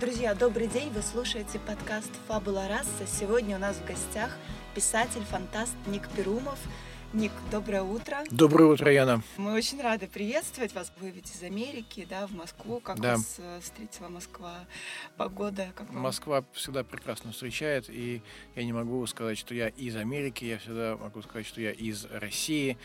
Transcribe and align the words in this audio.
Друзья, 0.00 0.34
добрый 0.34 0.66
день! 0.66 0.90
Вы 0.90 1.02
слушаете 1.02 1.58
подкаст 1.58 2.10
«Фабула 2.28 2.68
раса». 2.68 3.06
Сегодня 3.06 3.56
у 3.56 3.58
нас 3.58 3.76
в 3.76 3.84
гостях 3.86 4.36
писатель-фантаст 4.74 5.74
Ник 5.86 6.08
Перумов. 6.10 6.58
Ник, 7.12 7.32
доброе 7.50 7.82
утро. 7.82 8.24
Доброе 8.30 8.64
утро, 8.66 8.92
Яна. 8.92 9.22
Мы 9.38 9.54
очень 9.54 9.80
рады 9.80 10.06
приветствовать 10.06 10.74
вас. 10.74 10.92
Вы 11.00 11.10
ведь 11.10 11.34
из 11.34 11.42
Америки, 11.42 12.06
да, 12.10 12.26
в 12.26 12.32
Москву. 12.32 12.80
Как 12.80 13.00
Да. 13.00 13.16
вас 13.16 13.36
э, 13.38 13.60
встретила 13.62 14.08
Москва? 14.08 14.66
Погода? 15.16 15.72
Как 15.74 15.88
вам? 15.90 16.02
Москва 16.02 16.44
всегда 16.52 16.84
прекрасно 16.84 17.32
встречает, 17.32 17.88
и 17.88 18.22
я 18.54 18.64
не 18.64 18.72
могу 18.72 19.06
сказать, 19.06 19.38
что 19.38 19.54
я 19.54 19.68
из 19.68 19.96
Америки, 19.96 20.44
я 20.44 20.58
всегда 20.58 20.96
могу 20.98 21.22
сказать, 21.22 21.46
что 21.46 21.60
я 21.60 21.70
из 21.70 22.04
России. 22.06 22.76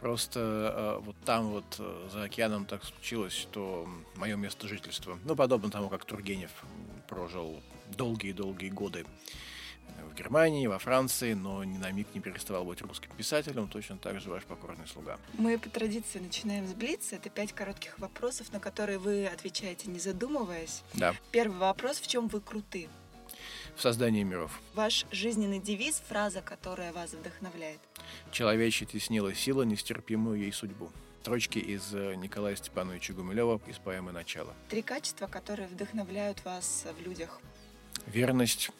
Просто 0.00 0.40
э, 0.40 1.04
вот 1.04 1.16
там 1.24 1.50
вот 1.50 1.76
э, 1.78 2.08
за 2.10 2.24
океаном 2.24 2.64
так 2.64 2.84
случилось, 2.84 3.34
что 3.34 3.88
мое 4.16 4.36
место 4.36 4.66
жительства, 4.66 5.18
ну, 5.24 5.36
подобно 5.36 5.70
тому, 5.70 5.88
как 5.88 6.04
Тургенев 6.04 6.50
прожил 7.06 7.60
долгие-долгие 7.96 8.70
годы 8.70 9.04
в 10.10 10.14
Германии, 10.14 10.66
во 10.66 10.78
Франции, 10.78 11.34
но 11.34 11.64
ни 11.64 11.76
на 11.76 11.90
миг 11.90 12.08
не 12.14 12.20
переставал 12.20 12.64
быть 12.64 12.80
русским 12.80 13.10
писателем, 13.16 13.68
точно 13.68 13.98
так 13.98 14.20
же 14.20 14.30
ваш 14.30 14.44
покорный 14.44 14.86
слуга. 14.86 15.18
Мы 15.34 15.58
по 15.58 15.68
традиции 15.68 16.18
начинаем 16.18 16.66
с 16.66 16.72
Блица. 16.72 17.16
Это 17.16 17.28
пять 17.28 17.52
коротких 17.52 17.98
вопросов, 17.98 18.52
на 18.52 18.60
которые 18.60 18.98
вы 18.98 19.26
отвечаете, 19.26 19.90
не 19.90 19.98
задумываясь. 19.98 20.82
Да, 20.94 21.14
Первый 21.30 21.58
вопрос. 21.58 21.98
В 21.98 22.06
чем 22.06 22.28
вы 22.28 22.40
круты? 22.40 22.88
В 23.76 23.80
создании 23.80 24.22
миров. 24.22 24.60
Ваш 24.74 25.06
жизненный 25.10 25.58
девиз, 25.60 26.02
фраза, 26.08 26.42
которая 26.42 26.92
вас 26.92 27.12
вдохновляет. 27.12 27.80
Человечья 28.32 28.86
теснила 28.86 29.34
сила 29.34 29.62
нестерпимую 29.62 30.38
ей 30.38 30.52
судьбу. 30.52 30.90
Строчки 31.22 31.58
из 31.58 31.94
э, 31.94 32.14
Николая 32.14 32.56
Степановича 32.56 33.12
Гумилева 33.12 33.60
из 33.66 33.76
поэмы 33.78 34.10
«Начало». 34.10 34.54
Три 34.70 34.80
качества, 34.80 35.26
которые 35.26 35.68
вдохновляют 35.68 36.42
вас 36.44 36.86
в 36.98 37.02
людях. 37.02 37.40
Верность, 38.06 38.70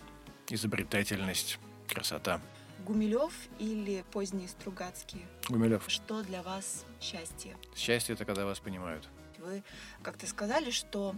изобретательность, 0.49 1.59
красота. 1.87 2.41
Гумилев 2.87 3.33
или 3.59 4.05
поздние 4.11 4.49
Стругацкие? 4.49 5.27
Гумилев. 5.51 5.85
Что 5.89 6.23
для 6.23 6.43
вас 6.43 6.87
счастье? 6.99 7.57
Счастье— 7.77 8.15
это 8.15 8.25
когда 8.25 8.47
вас 8.47 8.59
понимают. 8.59 9.07
Вы 9.39 9.63
как-то 10.03 10.27
сказали, 10.27 10.71
что 10.71 11.15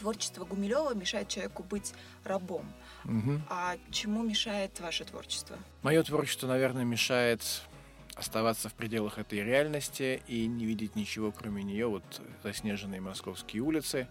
творчество 0.00 0.44
Гумилева 0.44 0.94
мешает 0.94 1.28
человеку 1.28 1.62
быть 1.62 1.92
рабом. 2.24 2.66
Мгм. 3.04 3.42
А 3.48 3.76
чему 3.90 4.22
мешает 4.22 4.80
ваше 4.80 5.04
творчество? 5.04 5.56
Мое 5.82 6.02
творчество, 6.02 6.46
наверное, 6.46 6.84
мешает 6.84 7.42
оставаться 8.14 8.68
в 8.68 8.74
пределах 8.74 9.18
этой 9.18 9.44
реальности 9.44 10.22
и 10.26 10.46
не 10.46 10.64
видеть 10.64 10.96
ничего, 10.96 11.32
кроме 11.32 11.62
нее. 11.62 11.86
Вот 11.86 12.22
заснеженные 12.42 13.00
московские 13.00 13.62
улицы, 13.62 14.08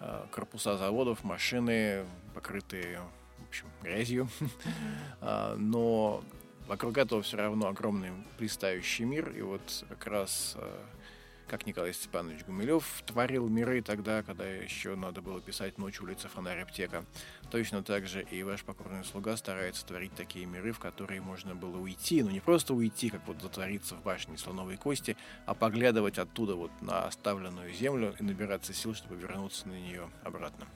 э, 0.00 0.26
корпуса 0.32 0.76
заводов, 0.76 1.22
машины, 1.24 2.04
покрытые, 2.34 3.00
в 3.38 3.48
общем, 3.48 3.66
грязью. 3.82 4.28
А, 5.20 5.56
Но 5.56 6.22
вокруг 6.66 6.98
этого 6.98 7.22
все 7.22 7.36
равно 7.36 7.68
огромный 7.68 8.10
блистающий 8.38 9.04
мир. 9.04 9.30
И 9.30 9.42
вот 9.42 9.84
как 9.88 10.06
раз 10.06 10.56
э, 10.56 10.84
как 11.48 11.66
Николай 11.66 11.94
Степанович 11.94 12.44
Гумилев 12.44 13.02
творил 13.06 13.48
миры 13.48 13.82
тогда, 13.82 14.22
когда 14.22 14.46
еще 14.46 14.94
надо 14.94 15.22
было 15.22 15.40
писать 15.40 15.78
«Ночь, 15.78 16.00
улица, 16.00 16.28
фонарь, 16.28 16.60
аптека». 16.60 17.04
Точно 17.50 17.82
так 17.82 18.06
же 18.06 18.22
и 18.22 18.42
ваш 18.42 18.62
покорный 18.62 19.04
слуга 19.04 19.36
старается 19.36 19.86
творить 19.86 20.14
такие 20.14 20.44
миры, 20.44 20.72
в 20.72 20.78
которые 20.78 21.20
можно 21.22 21.54
было 21.54 21.78
уйти, 21.78 22.22
но 22.22 22.30
не 22.30 22.40
просто 22.40 22.74
уйти, 22.74 23.08
как 23.08 23.26
вот 23.26 23.40
затвориться 23.40 23.94
в 23.94 24.02
башне 24.02 24.36
слоновой 24.36 24.76
кости, 24.76 25.16
а 25.46 25.54
поглядывать 25.54 26.18
оттуда 26.18 26.54
вот 26.54 26.70
на 26.82 27.06
оставленную 27.06 27.72
землю 27.72 28.14
и 28.20 28.22
набираться 28.22 28.74
сил, 28.74 28.94
чтобы 28.94 29.16
вернуться 29.16 29.66
на 29.66 29.72
нее 29.72 30.10
обратно. 30.22 30.66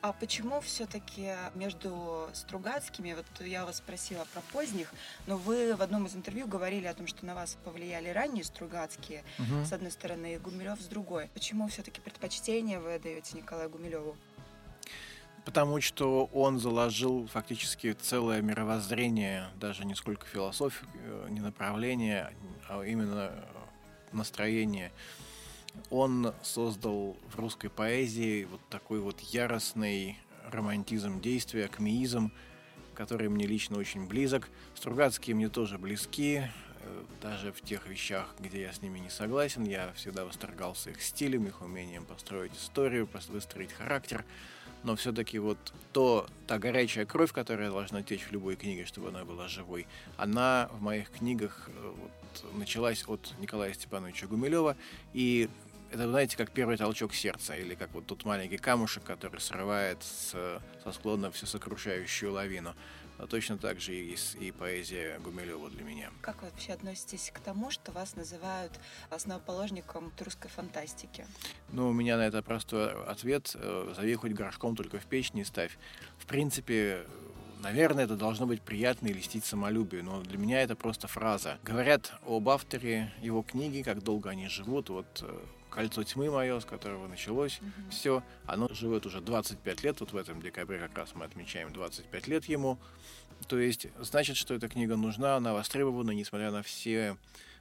А 0.00 0.12
почему 0.12 0.60
все-таки 0.60 1.34
между 1.54 2.28
Стругацкими, 2.32 3.14
вот 3.14 3.46
я 3.46 3.64
вас 3.64 3.78
спросила 3.78 4.26
про 4.32 4.40
поздних, 4.52 4.92
но 5.26 5.36
вы 5.36 5.74
в 5.74 5.82
одном 5.82 6.06
из 6.06 6.14
интервью 6.14 6.46
говорили 6.46 6.86
о 6.86 6.94
том, 6.94 7.06
что 7.06 7.24
на 7.24 7.34
вас 7.34 7.56
повлияли 7.64 8.08
ранние 8.08 8.44
Стругацкие, 8.44 9.24
с 9.64 9.72
одной 9.72 9.90
стороны, 9.90 10.34
и 10.34 10.38
Гумилев 10.38 10.80
с 10.80 10.86
другой. 10.86 11.30
Почему 11.34 11.68
все-таки 11.68 12.00
предпочтение 12.00 12.80
вы 12.80 12.98
даете 12.98 13.36
Николаю 13.36 13.70
Гумилеву? 13.70 14.16
Потому 15.44 15.80
что 15.80 16.26
он 16.32 16.58
заложил 16.58 17.26
фактически 17.26 17.92
целое 17.94 18.42
мировоззрение, 18.42 19.48
даже 19.56 19.84
не 19.84 19.94
сколько 19.94 20.26
философию, 20.26 20.88
э, 20.94 21.26
не 21.30 21.40
направление, 21.40 22.32
а 22.68 22.82
именно 22.82 23.30
э, 23.32 23.44
настроение. 24.12 24.92
Он 25.90 26.34
создал 26.42 27.16
в 27.32 27.38
русской 27.38 27.68
поэзии 27.68 28.44
вот 28.44 28.60
такой 28.68 29.00
вот 29.00 29.20
яростный 29.20 30.18
романтизм 30.50 31.20
действия, 31.20 31.66
акмеизм, 31.66 32.32
который 32.94 33.28
мне 33.28 33.46
лично 33.46 33.78
очень 33.78 34.06
близок. 34.06 34.48
Стругацкие 34.74 35.34
мне 35.34 35.48
тоже 35.48 35.78
близки, 35.78 36.42
э, 36.80 37.04
даже 37.22 37.52
в 37.52 37.60
тех 37.60 37.86
вещах, 37.86 38.34
где 38.38 38.62
я 38.62 38.72
с 38.72 38.82
ними 38.82 38.98
не 38.98 39.10
согласен. 39.10 39.64
Я 39.64 39.92
всегда 39.94 40.24
восторгался 40.24 40.90
их 40.90 41.02
стилем, 41.02 41.46
их 41.46 41.62
умением 41.62 42.04
построить 42.04 42.54
историю, 42.54 43.08
выстроить 43.28 43.72
характер. 43.72 44.24
Но 44.82 44.96
все-таки 44.96 45.38
вот 45.38 45.58
то, 45.92 46.26
та 46.46 46.58
горячая 46.58 47.04
кровь, 47.04 47.32
которая 47.32 47.70
должна 47.70 48.02
течь 48.02 48.24
в 48.24 48.32
любой 48.32 48.56
книге, 48.56 48.86
чтобы 48.86 49.08
она 49.08 49.24
была 49.24 49.46
живой, 49.46 49.86
она 50.16 50.70
в 50.72 50.80
моих 50.80 51.10
книгах 51.10 51.68
э, 51.68 51.92
вот, 51.96 52.10
началась 52.54 53.04
от 53.06 53.34
Николая 53.38 53.72
Степановича 53.72 54.26
Гумилева. 54.26 54.76
И 55.12 55.48
это, 55.90 56.08
знаете, 56.08 56.36
как 56.36 56.50
первый 56.52 56.76
толчок 56.76 57.14
сердца, 57.14 57.56
или 57.56 57.74
как 57.74 57.92
вот 57.92 58.06
тот 58.06 58.24
маленький 58.24 58.58
камушек, 58.58 59.04
который 59.04 59.40
срывает 59.40 60.02
с, 60.02 60.60
со 60.84 60.92
склона 60.92 61.30
всю 61.30 61.46
сокрушающую 61.46 62.32
лавину. 62.32 62.74
А 63.18 63.26
точно 63.26 63.58
так 63.58 63.80
же 63.80 63.94
и, 63.94 64.16
и 64.38 64.50
поэзия 64.50 65.18
Гумилева 65.18 65.68
для 65.68 65.84
меня. 65.84 66.10
Как 66.22 66.40
вы 66.40 66.48
вообще 66.48 66.72
относитесь 66.72 67.30
к 67.34 67.40
тому, 67.40 67.70
что 67.70 67.92
вас 67.92 68.16
называют 68.16 68.72
основоположником 69.10 70.10
русской 70.20 70.48
фантастики? 70.48 71.26
Ну, 71.70 71.90
у 71.90 71.92
меня 71.92 72.16
на 72.16 72.22
это 72.26 72.42
простой 72.42 72.90
ответ. 73.04 73.50
э, 73.54 73.92
Зови 73.94 74.14
хоть 74.14 74.32
горшком, 74.32 74.74
только 74.74 74.98
в 74.98 75.04
печь 75.04 75.34
не 75.34 75.44
ставь. 75.44 75.76
В 76.16 76.24
принципе, 76.24 77.04
наверное, 77.60 78.04
это 78.04 78.16
должно 78.16 78.46
быть 78.46 78.62
приятно 78.62 79.08
и 79.08 79.12
льстить 79.12 79.44
самолюбию, 79.44 80.04
но 80.04 80.22
для 80.22 80.38
меня 80.38 80.62
это 80.62 80.76
просто 80.76 81.08
фраза. 81.08 81.58
Говорят 81.62 82.12
об 82.26 82.48
авторе 82.48 83.12
его 83.20 83.42
книги, 83.42 83.82
как 83.82 84.02
долго 84.02 84.30
они 84.30 84.48
живут. 84.48 84.88
Вот 84.88 85.22
э, 85.22 85.38
«Кольцо 85.70 86.02
тьмы» 86.02 86.30
мое, 86.30 86.58
с 86.60 86.64
которого 86.64 87.06
началось 87.06 87.60
все, 87.90 88.22
оно 88.46 88.68
живет 88.68 89.06
уже 89.06 89.20
25 89.20 89.84
лет. 89.84 90.00
Вот 90.00 90.12
в 90.12 90.16
этом 90.16 90.40
декабре 90.40 90.78
как 90.78 90.96
раз 90.96 91.14
мы 91.14 91.24
отмечаем 91.24 91.72
25 91.72 92.28
лет 92.28 92.44
ему. 92.46 92.78
То 93.48 93.58
есть, 93.58 93.86
значит, 93.98 94.36
что 94.36 94.54
эта 94.54 94.68
книга 94.68 94.96
нужна, 94.96 95.36
она 95.36 95.54
востребована, 95.54 96.10
несмотря 96.10 96.50
на 96.50 96.62
все 96.62 97.16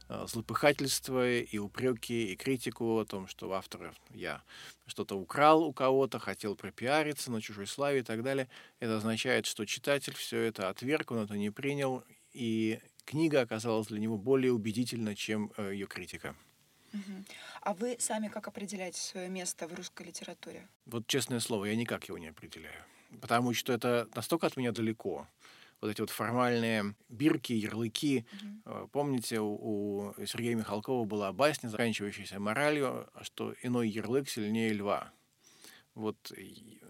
э, 0.10 0.26
злопыхательства 0.28 1.30
и 1.32 1.58
упреки, 1.58 2.34
и 2.34 2.36
критику 2.36 3.00
о 3.00 3.06
том, 3.06 3.28
что 3.28 3.54
автор 3.54 3.94
я 4.10 4.44
что-то 4.86 5.16
украл 5.18 5.64
у 5.64 5.72
кого-то, 5.72 6.20
хотел 6.20 6.56
пропиариться 6.56 7.32
на 7.32 7.42
чужой 7.42 7.68
славе 7.68 8.00
и 8.00 8.04
так 8.04 8.24
далее. 8.24 8.50
Это 8.80 8.98
означает, 8.98 9.46
что 9.46 9.66
читатель 9.66 10.16
все 10.16 10.42
это 10.42 10.70
отверг, 10.70 11.12
он 11.12 11.20
это 11.20 11.38
не 11.38 11.52
принял, 11.52 12.04
и 12.34 12.80
книга 13.06 13.42
оказалась 13.42 13.88
для 13.88 14.00
него 14.00 14.18
более 14.18 14.52
убедительна, 14.52 15.16
чем 15.16 15.52
э, 15.58 15.72
ее 15.74 15.88
критика. 15.88 16.36
А 17.62 17.74
вы 17.74 17.98
сами 18.00 18.30
как 18.30 18.48
определяете 18.48 19.00
свое 19.00 19.30
место 19.30 19.68
в 19.68 19.74
русской 19.74 20.08
литературе? 20.08 20.68
Вот 20.86 21.08
честное 21.08 21.40
слово, 21.40 21.66
я 21.66 21.76
никак 21.76 22.06
его 22.06 22.18
не 22.18 22.30
определяю. 22.30 22.84
Потому 23.22 23.54
что 23.54 23.74
это 23.74 24.08
настолько 24.16 24.48
от 24.48 24.58
меня 24.58 24.72
далеко. 24.72 25.28
Вот 25.82 25.90
эти 25.90 26.02
вот 26.02 26.10
формальные 26.10 26.96
бирки, 27.10 27.54
ярлыки. 27.54 28.26
Э, 28.66 28.88
Помните, 28.92 29.40
у, 29.40 30.14
у 30.18 30.26
Сергея 30.26 30.56
Михалкова 30.56 31.06
была 31.06 31.32
басня, 31.32 31.70
заканчивающаяся 31.70 32.40
моралью, 32.40 33.10
что 33.22 33.54
иной 33.64 33.90
ярлык 33.90 34.30
сильнее 34.30 34.74
льва. 34.74 35.12
Вот 35.96 36.32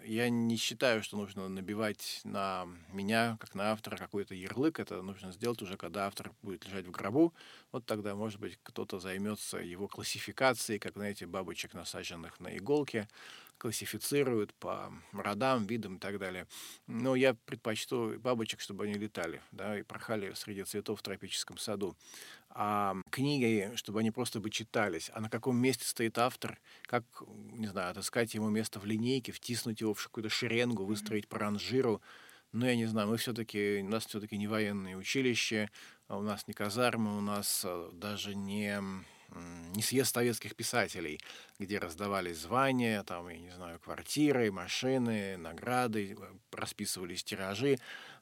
я 0.05 0.29
не 0.29 0.55
считаю, 0.55 1.01
что 1.01 1.17
нужно 1.17 1.47
набивать 1.49 2.21
на 2.23 2.67
меня, 2.91 3.37
как 3.39 3.55
на 3.55 3.71
автора, 3.71 3.97
какой-то 3.97 4.35
ярлык. 4.35 4.79
Это 4.79 5.01
нужно 5.01 5.31
сделать 5.31 5.61
уже, 5.61 5.77
когда 5.77 6.05
автор 6.05 6.31
будет 6.41 6.65
лежать 6.65 6.85
в 6.85 6.91
гробу. 6.91 7.33
Вот 7.71 7.85
тогда, 7.85 8.15
может 8.15 8.39
быть, 8.39 8.59
кто-то 8.61 8.99
займется 8.99 9.57
его 9.57 9.87
классификацией, 9.87 10.79
как, 10.79 10.93
знаете, 10.93 11.25
бабочек, 11.25 11.73
насаженных 11.73 12.39
на 12.39 12.55
иголке 12.57 13.07
классифицируют 13.59 14.53
по 14.55 14.91
родам, 15.11 15.67
видам 15.67 15.97
и 15.97 15.99
так 15.99 16.17
далее. 16.17 16.47
Но 16.87 17.15
я 17.15 17.35
предпочту 17.45 18.17
бабочек, 18.19 18.61
чтобы 18.61 18.85
они 18.85 18.93
летали, 18.93 19.41
да, 19.51 19.77
и 19.77 19.83
порхали 19.83 20.33
среди 20.33 20.63
цветов 20.63 20.99
в 20.99 21.03
тропическом 21.03 21.57
саду. 21.57 21.95
А 22.49 22.95
книги, 23.11 23.71
чтобы 23.75 23.99
они 23.99 24.09
просто 24.09 24.39
бы 24.39 24.49
читались. 24.49 25.11
А 25.13 25.19
на 25.19 25.29
каком 25.29 25.57
месте 25.57 25.85
стоит 25.85 26.17
автор, 26.17 26.59
как, 26.83 27.03
не 27.51 27.67
знаю, 27.67 27.91
отыскать 27.91 28.33
ему 28.33 28.49
место 28.49 28.79
в 28.79 28.85
линейке, 28.85 29.31
втиснуть 29.31 29.81
его 29.81 29.93
в 29.93 30.03
какую-то 30.03 30.29
шеренгу, 30.29 30.85
выстроить 30.85 31.27
по 31.27 31.37
ранжиру. 31.37 32.01
Но 32.51 32.65
я 32.65 32.75
не 32.75 32.87
знаю, 32.87 33.09
мы 33.09 33.17
все-таки, 33.17 33.81
у 33.83 33.89
нас 33.89 34.07
все-таки 34.07 34.37
не 34.37 34.47
военное 34.47 34.95
училище, 34.95 35.69
а 36.07 36.17
у 36.17 36.21
нас 36.21 36.47
не 36.47 36.53
казармы, 36.55 37.15
у 37.15 37.21
нас 37.21 37.61
э, 37.63 37.89
даже 37.93 38.33
не 38.33 38.81
не 39.75 39.81
съезд 39.81 40.13
советских 40.13 40.55
писателей, 40.55 41.19
где 41.59 41.77
раздавались 41.77 42.37
звания, 42.37 43.03
там, 43.03 43.29
я 43.29 43.37
не 43.37 43.51
знаю, 43.51 43.79
квартиры, 43.79 44.51
машины, 44.51 45.37
награды, 45.37 46.17
э, 46.19 46.33
расписывались 46.51 47.23
тиражи. 47.23 47.77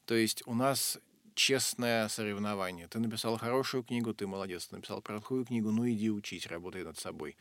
То 0.06 0.15
есть 0.15 0.44
у 0.45 0.54
нас 0.54 1.00
честное 1.38 2.07
соревнование. 2.07 2.88
Ты 2.88 3.00
написал 3.00 3.38
хорошую 3.38 3.83
книгу, 3.83 4.13
ты 4.13 4.25
молодец. 4.25 4.68
Ты 4.68 4.75
написал 4.75 5.01
плохую 5.01 5.45
книгу, 5.45 5.71
ну 5.71 5.88
иди 5.88 6.09
учить, 6.09 6.48
работай 6.48 6.83
над 6.83 6.98
собой. 6.98 7.38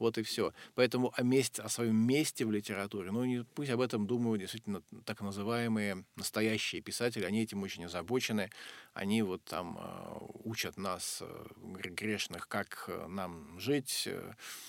Вот 0.00 0.16
и 0.16 0.22
все. 0.22 0.52
Поэтому 0.74 1.12
о 1.14 1.22
месте, 1.22 1.60
о 1.62 1.68
своем 1.68 1.94
месте 1.94 2.46
в 2.46 2.50
литературе, 2.50 3.12
ну 3.12 3.24
не, 3.24 3.44
пусть 3.54 3.70
об 3.70 3.82
этом 3.82 4.06
думают 4.06 4.40
действительно 4.40 4.82
так 5.04 5.20
называемые 5.20 6.04
настоящие 6.16 6.80
писатели, 6.80 7.24
они 7.24 7.42
этим 7.42 7.62
очень 7.62 7.84
озабочены, 7.84 8.50
они 8.94 9.22
вот 9.22 9.44
там 9.44 9.78
э, 9.78 10.18
учат 10.44 10.78
нас, 10.78 11.18
э, 11.20 11.46
грешных, 11.60 12.48
как 12.48 12.84
э, 12.88 13.06
нам 13.08 13.60
жить. 13.60 14.08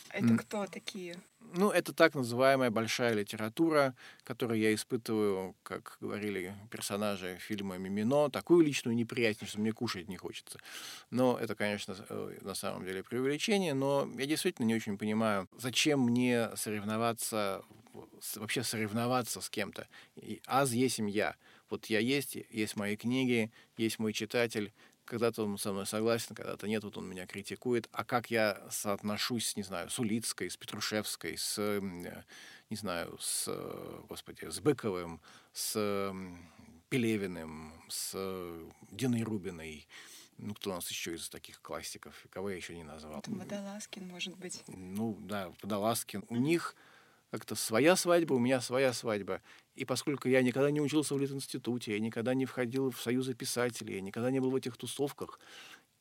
Это 0.10 0.38
кто 0.38 0.68
такие? 0.68 1.16
Ну, 1.54 1.69
это 1.69 1.92
так 1.94 2.13
называемая 2.13 2.69
большая 2.69 3.13
литература, 3.13 3.95
которую 4.24 4.60
я 4.60 4.74
испытываю, 4.74 5.56
как 5.63 5.98
говорили 6.00 6.56
персонажи 6.69 7.38
фильма 7.39 7.78
«Мимино», 7.78 8.30
такую 8.30 8.63
личную 8.63 8.95
неприязнь, 8.95 9.45
что 9.45 9.60
мне 9.60 9.74
кушать 9.74 10.07
не 10.07 10.18
хочется. 10.18 10.60
Но 11.10 11.38
это, 11.38 11.56
конечно, 11.56 11.95
на 12.42 12.54
самом 12.54 12.86
деле 12.86 13.04
преувеличение, 13.04 13.74
но 13.74 14.10
я 14.18 14.28
действительно 14.28 14.66
не 14.66 14.75
очень 14.75 14.98
понимаю, 14.98 15.20
понимаю, 15.21 15.47
зачем 15.56 16.00
мне 16.00 16.50
соревноваться, 16.56 17.63
вообще 18.35 18.63
соревноваться 18.63 19.39
с 19.39 19.51
кем-то. 19.51 19.88
Аз 20.47 20.71
есть 20.71 20.97
я. 20.97 21.35
Вот 21.69 21.85
я 21.85 22.00
есть, 22.00 22.35
есть 22.50 22.75
мои 22.75 22.95
книги, 22.95 23.51
есть 23.77 24.00
мой 24.00 24.13
читатель, 24.13 24.73
когда-то 25.06 25.44
он 25.44 25.59
со 25.59 25.73
мной 25.73 25.85
согласен, 25.85 26.33
когда-то 26.33 26.68
нет, 26.68 26.83
вот 26.83 26.97
он 26.97 27.07
меня 27.07 27.27
критикует. 27.27 27.88
А 27.91 28.03
как 28.03 28.31
я 28.31 28.68
соотношусь, 28.71 29.56
не 29.56 29.62
знаю, 29.62 29.91
с 29.91 30.00
Улицкой, 30.00 30.50
с 30.50 30.57
Петрушевской, 30.57 31.38
с, 31.38 31.79
не 32.71 32.75
знаю, 32.75 33.15
с, 33.19 33.47
господи, 34.09 34.50
с 34.50 34.59
Быковым, 34.59 35.21
с 35.53 36.15
Пелевиным, 36.89 37.73
с 37.89 38.15
Диной 38.89 39.21
Рубиной, 39.21 39.88
ну, 40.38 40.54
кто 40.54 40.72
у 40.72 40.74
нас 40.74 40.89
еще 40.89 41.16
из 41.16 41.30
таких 41.30 41.62
классиков? 41.62 42.13
Кого 42.30 42.50
я 42.50 42.56
еще 42.56 42.75
не 42.75 42.83
назвал? 42.83 43.19
Это 43.19 43.31
Водолазкин, 43.31 44.07
может 44.07 44.36
быть. 44.38 44.63
Ну, 44.68 45.18
да, 45.22 45.51
Водолазкин. 45.62 46.25
У 46.30 46.36
них 46.36 46.75
как-то 47.31 47.56
своя 47.56 47.95
свадьба, 47.95 48.33
у 48.33 48.39
меня 48.39 48.60
своя 48.60 48.92
свадьба. 48.92 49.42
И 49.75 49.86
поскольку 49.86 50.28
я 50.28 50.42
никогда 50.42 50.69
не 50.69 50.81
учился 50.81 51.16
в 51.16 51.19
Литинституте, 51.19 51.94
я 51.94 52.00
никогда 52.00 52.33
не 52.33 52.45
входил 52.45 52.92
в 52.92 53.01
союзы 53.01 53.33
писателей, 53.33 53.95
я 53.95 54.01
никогда 54.01 54.30
не 54.30 54.39
был 54.39 54.51
в 54.51 54.56
этих 54.56 54.75
тусовках, 54.75 55.39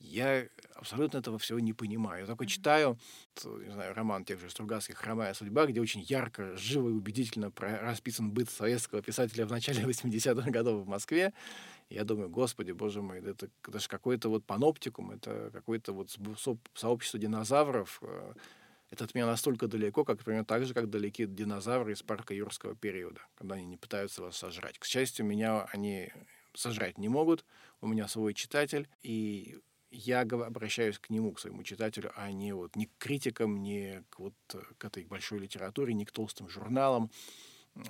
я 0.00 0.49
абсолютно 0.75 1.19
этого 1.19 1.38
всего 1.38 1.61
не 1.61 1.73
понимаю. 1.73 2.23
Я 2.23 2.26
только 2.26 2.47
читаю, 2.47 2.99
не 3.44 3.70
знаю, 3.70 3.94
роман 3.94 4.25
тех 4.25 4.41
же 4.41 4.49
Стругацких 4.49 4.97
«Хромая 4.97 5.35
судьба», 5.35 5.67
где 5.67 5.81
очень 5.81 6.00
ярко, 6.00 6.56
живо 6.56 6.88
и 6.88 6.93
убедительно 6.93 7.52
расписан 7.56 8.31
быт 8.31 8.50
советского 8.50 9.02
писателя 9.02 9.47
в 9.47 9.50
начале 9.50 9.82
80-х 9.85 10.50
годов 10.50 10.85
в 10.85 10.88
Москве. 10.88 11.32
Я 11.91 12.05
думаю, 12.05 12.31
господи, 12.31 12.73
боже 12.73 13.02
мой, 13.02 13.19
это, 13.19 13.50
это 13.67 13.79
же 13.79 13.88
какой-то 13.88 14.29
вот 14.31 14.44
паноптикум, 14.44 15.11
это 15.11 15.50
какое-то 15.52 15.93
вот 15.93 16.17
сообщество 16.75 17.19
динозавров. 17.19 17.99
Э, 18.03 18.32
это 18.91 19.05
от 19.05 19.14
меня 19.14 19.26
настолько 19.26 19.69
далеко, 19.69 20.05
как, 20.05 20.19
например, 20.19 20.44
так 20.44 20.64
же, 20.64 20.73
как 20.73 20.88
далеки 20.88 21.26
динозавры 21.26 21.93
из 21.93 22.03
парка 22.03 22.32
юрского 22.32 22.75
периода, 22.75 23.20
когда 23.35 23.56
они 23.56 23.67
не 23.67 23.76
пытаются 23.76 24.23
вас 24.23 24.37
сожрать. 24.37 24.79
К 24.79 24.85
счастью, 24.85 25.26
меня 25.26 25.67
они 25.73 26.12
сожрать 26.55 26.99
не 26.99 27.08
могут. 27.08 27.44
У 27.81 27.87
меня 27.87 28.08
свой 28.08 28.35
читатель, 28.35 28.88
и 29.03 29.58
я 29.90 30.20
обращаюсь 30.22 30.98
к 30.98 31.10
нему, 31.10 31.32
к 31.32 31.40
своему 31.40 31.62
читателю, 31.62 32.12
а 32.16 32.31
не 32.32 32.52
вот 32.52 32.76
ни 32.76 32.84
к 32.87 32.90
критикам, 32.98 33.62
ни 33.62 34.02
к 34.10 34.19
вот 34.19 34.34
к 34.78 34.84
этой 34.84 35.04
большой 35.04 35.40
литературе, 35.40 35.94
ни 35.94 36.04
к 36.04 36.12
толстым 36.12 36.48
журналам, 36.48 37.10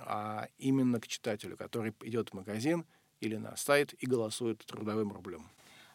а 0.01 0.47
именно 0.57 0.99
к 0.99 1.07
читателю, 1.07 1.57
который 1.57 1.93
идет 2.01 2.29
в 2.29 2.33
магазин– 2.33 2.85
или 3.21 3.37
на 3.37 3.55
сайт 3.55 3.93
и 3.93 4.05
голосуют 4.05 4.65
трудовым 4.65 5.13
рублем. 5.13 5.49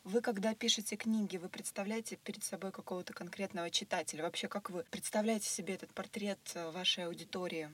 Вы, 0.05 0.21
когда 0.21 0.55
пишете 0.55 0.95
книги, 0.95 1.37
вы 1.37 1.49
представляете 1.49 2.17
перед 2.17 2.45
собой 2.45 2.71
какого-то 2.71 3.13
конкретного 3.13 3.71
читателя? 3.71 4.23
Вообще, 4.23 4.47
как 4.47 4.71
вы 4.71 4.85
представляете 4.89 5.49
себе 5.49 5.75
этот 5.75 5.93
портрет 5.93 6.39
э, 6.55 6.71
вашей 6.71 7.07
аудитории? 7.07 7.71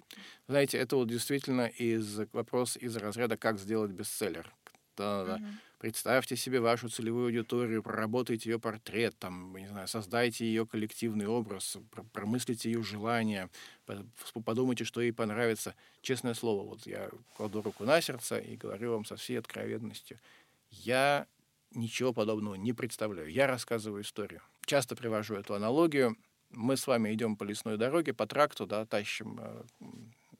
Знаете, 0.49 0.78
это 0.78 0.96
вот 0.96 1.08
действительно 1.08 1.67
из 1.67 2.20
вопрос 2.32 2.78
из 2.78 2.96
разряда 2.96 3.37
«Как 3.37 3.58
сделать 3.58 3.90
бестселлер?». 3.90 4.50
Да, 4.96 5.25
да. 5.25 5.35
Угу. 5.35 5.44
Представьте 5.82 6.37
себе 6.37 6.61
вашу 6.61 6.88
целевую 6.88 7.26
аудиторию, 7.26 7.82
проработайте 7.82 8.49
ее 8.49 8.61
портрет, 8.61 9.19
там, 9.19 9.56
не 9.56 9.67
знаю, 9.67 9.88
создайте 9.88 10.46
ее 10.46 10.64
коллективный 10.64 11.26
образ, 11.26 11.76
промыслите 12.12 12.70
ее 12.70 12.84
желания, 12.84 13.50
подумайте, 14.44 14.84
что 14.84 15.00
ей 15.00 15.12
понравится. 15.12 15.75
Честное 16.00 16.34
слово, 16.34 16.62
вот 16.62 16.87
я 16.87 17.11
кладу 17.37 17.62
руку 17.62 17.82
на 17.82 18.00
сердце 18.00 18.38
и 18.38 18.56
говорю 18.56 18.93
вам 18.93 19.05
со 19.05 19.17
всей 19.17 19.40
откровенностью. 19.40 20.20
Я 20.70 21.26
ничего 21.73 22.12
подобного 22.12 22.55
не 22.55 22.73
представляю. 22.73 23.28
Я 23.28 23.49
рассказываю 23.49 24.05
историю. 24.05 24.40
Часто 24.64 24.94
привожу 24.94 25.35
эту 25.35 25.55
аналогию. 25.55 26.17
Мы 26.50 26.76
с 26.76 26.87
вами 26.87 27.12
идем 27.12 27.35
по 27.35 27.43
лесной 27.43 27.76
дороге, 27.76 28.14
по 28.14 28.28
тракту, 28.28 28.67
да, 28.67 28.87
тащим 28.87 29.37
э, 29.40 29.64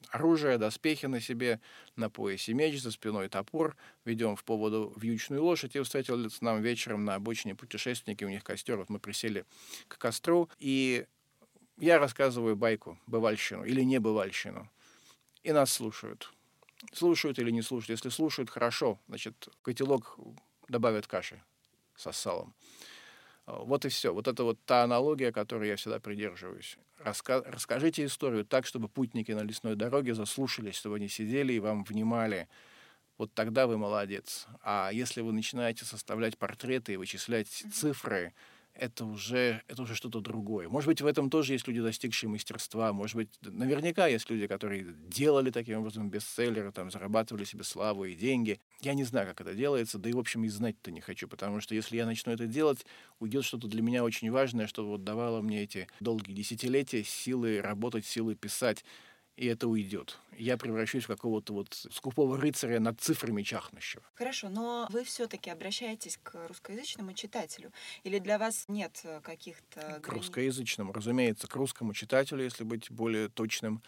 оружие, 0.09 0.57
доспехи 0.57 1.05
на 1.05 1.19
себе, 1.19 1.59
на 1.95 2.09
поясе 2.09 2.53
меч, 2.53 2.81
за 2.81 2.91
спиной 2.91 3.29
топор, 3.29 3.75
ведем 4.05 4.35
в 4.35 4.43
поводу 4.43 4.93
вьючную 4.95 5.43
лошадь, 5.43 5.75
и 5.75 5.81
встретились 5.81 6.41
нам 6.41 6.61
вечером 6.61 7.05
на 7.05 7.15
обочине 7.15 7.55
путешественники, 7.55 8.23
у 8.23 8.29
них 8.29 8.43
костер, 8.43 8.77
вот 8.77 8.89
мы 8.89 8.99
присели 8.99 9.45
к 9.87 9.97
костру, 9.97 10.49
и 10.59 11.05
я 11.77 11.99
рассказываю 11.99 12.55
байку, 12.55 12.99
бывальщину 13.07 13.63
или 13.63 13.81
не 13.81 13.99
бывальщину, 13.99 14.69
и 15.43 15.51
нас 15.51 15.71
слушают. 15.71 16.31
Слушают 16.91 17.39
или 17.39 17.49
не 17.49 17.61
слушают. 17.61 17.91
Если 17.91 18.09
слушают, 18.09 18.49
хорошо, 18.49 18.99
значит, 19.07 19.47
котелок 19.61 20.17
добавят 20.67 21.07
каши 21.07 21.41
со 21.95 22.11
салом. 22.11 22.53
Вот 23.45 23.85
и 23.85 23.89
все. 23.89 24.13
Вот 24.13 24.27
это 24.27 24.43
вот 24.43 24.63
та 24.65 24.83
аналогия, 24.83 25.31
которой 25.31 25.67
я 25.69 25.75
всегда 25.75 25.99
придерживаюсь. 25.99 26.77
Раска... 26.99 27.43
Расскажите 27.45 28.05
историю 28.05 28.45
так, 28.45 28.65
чтобы 28.65 28.87
путники 28.87 29.31
на 29.31 29.41
лесной 29.41 29.75
дороге 29.75 30.15
заслушались, 30.15 30.75
чтобы 30.75 30.95
они 30.95 31.09
сидели 31.09 31.53
и 31.53 31.59
вам 31.59 31.83
внимали. 31.83 32.47
Вот 33.17 33.33
тогда 33.33 33.67
вы 33.67 33.77
молодец. 33.77 34.47
А 34.61 34.89
если 34.91 35.21
вы 35.21 35.33
начинаете 35.33 35.85
составлять 35.85 36.37
портреты 36.37 36.93
и 36.93 36.97
вычислять 36.97 37.47
цифры, 37.47 38.33
это 38.75 39.05
уже, 39.05 39.61
это 39.67 39.83
уже 39.83 39.95
что-то 39.95 40.19
другое. 40.19 40.67
Может 40.67 40.87
быть, 40.87 41.01
в 41.01 41.05
этом 41.05 41.29
тоже 41.29 41.53
есть 41.53 41.67
люди, 41.67 41.81
достигшие 41.81 42.29
мастерства. 42.29 42.91
Может 42.91 43.15
быть, 43.15 43.29
наверняка 43.41 44.07
есть 44.07 44.29
люди, 44.29 44.47
которые 44.47 44.95
делали 45.07 45.51
таким 45.51 45.79
образом 45.79 46.09
бестселлеры, 46.09 46.71
там, 46.71 46.89
зарабатывали 46.89 47.43
себе 47.43 47.63
славу 47.63 48.05
и 48.05 48.15
деньги. 48.15 48.59
Я 48.81 48.93
не 48.93 49.03
знаю, 49.03 49.27
как 49.27 49.41
это 49.41 49.53
делается, 49.53 49.99
да 49.99 50.09
и, 50.09 50.13
в 50.13 50.19
общем, 50.19 50.43
и 50.43 50.49
знать-то 50.49 50.91
не 50.91 51.01
хочу, 51.01 51.27
потому 51.27 51.61
что 51.61 51.75
если 51.75 51.97
я 51.97 52.05
начну 52.05 52.33
это 52.33 52.47
делать, 52.47 52.85
уйдет 53.19 53.45
что-то 53.45 53.67
для 53.67 53.81
меня 53.81 54.03
очень 54.03 54.31
важное, 54.31 54.67
что 54.67 54.85
вот 54.85 55.03
давало 55.03 55.41
мне 55.41 55.63
эти 55.63 55.87
долгие 55.99 56.33
десятилетия 56.33 57.03
силы 57.03 57.61
работать, 57.61 58.05
силы 58.05 58.35
писать 58.35 58.83
и 59.35 59.47
это 59.47 59.67
уйдет. 59.67 60.19
Я 60.37 60.57
превращусь 60.57 61.03
в 61.03 61.07
какого-то 61.07 61.53
вот 61.53 61.73
скупого 61.91 62.37
рыцаря 62.39 62.79
над 62.79 62.99
цифрами 62.99 63.43
чахнущего. 63.43 64.03
Хорошо, 64.15 64.49
но 64.49 64.87
вы 64.91 65.03
все-таки 65.03 65.49
обращаетесь 65.49 66.19
к 66.21 66.47
русскоязычному 66.47 67.13
читателю? 67.13 67.71
Или 68.03 68.19
для 68.19 68.37
вас 68.37 68.65
нет 68.67 69.01
э, 69.03 69.21
каких-то... 69.21 69.99
К 70.01 70.07
русскоязычному, 70.09 70.93
разумеется, 70.93 71.47
к 71.47 71.55
русскому 71.55 71.93
читателю, 71.93 72.43
если 72.43 72.63
быть 72.63 72.91
более 72.91 73.29
точным, 73.29 73.83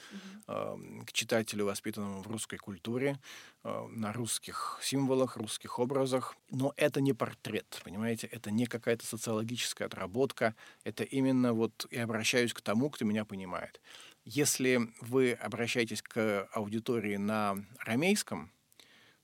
угу. 0.48 1.04
к 1.06 1.12
читателю, 1.14 1.66
воспитанному 1.66 2.22
в 2.22 2.28
русской 2.28 2.58
культуре. 2.58 3.20
э, 3.64 3.88
на 3.90 4.14
русских 4.14 4.80
символах, 4.82 5.38
русских 5.38 5.80
образах. 5.80 6.36
Но 6.52 6.74
это 6.78 7.02
не 7.02 7.14
портрет, 7.14 7.82
понимаете? 7.84 8.28
Это 8.28 8.52
не 8.52 8.66
какая-то 8.68 9.06
социологическая 9.06 9.88
отработка. 9.88 10.56
Это 10.84 11.04
именно 11.04 11.54
вот 11.54 11.88
я 11.92 12.04
обращаюсь 12.04 12.54
к 12.54 12.62
тому, 12.62 12.90
кто 12.90 13.06
меня 13.06 13.26
понимает. 13.26 13.82
Если 14.26 14.82
вы 15.02 15.34
обращаетесь 15.34 16.02
к 16.02 16.50
аудитории 16.52 17.16
на 17.16 17.64
рамейском, 17.80 18.52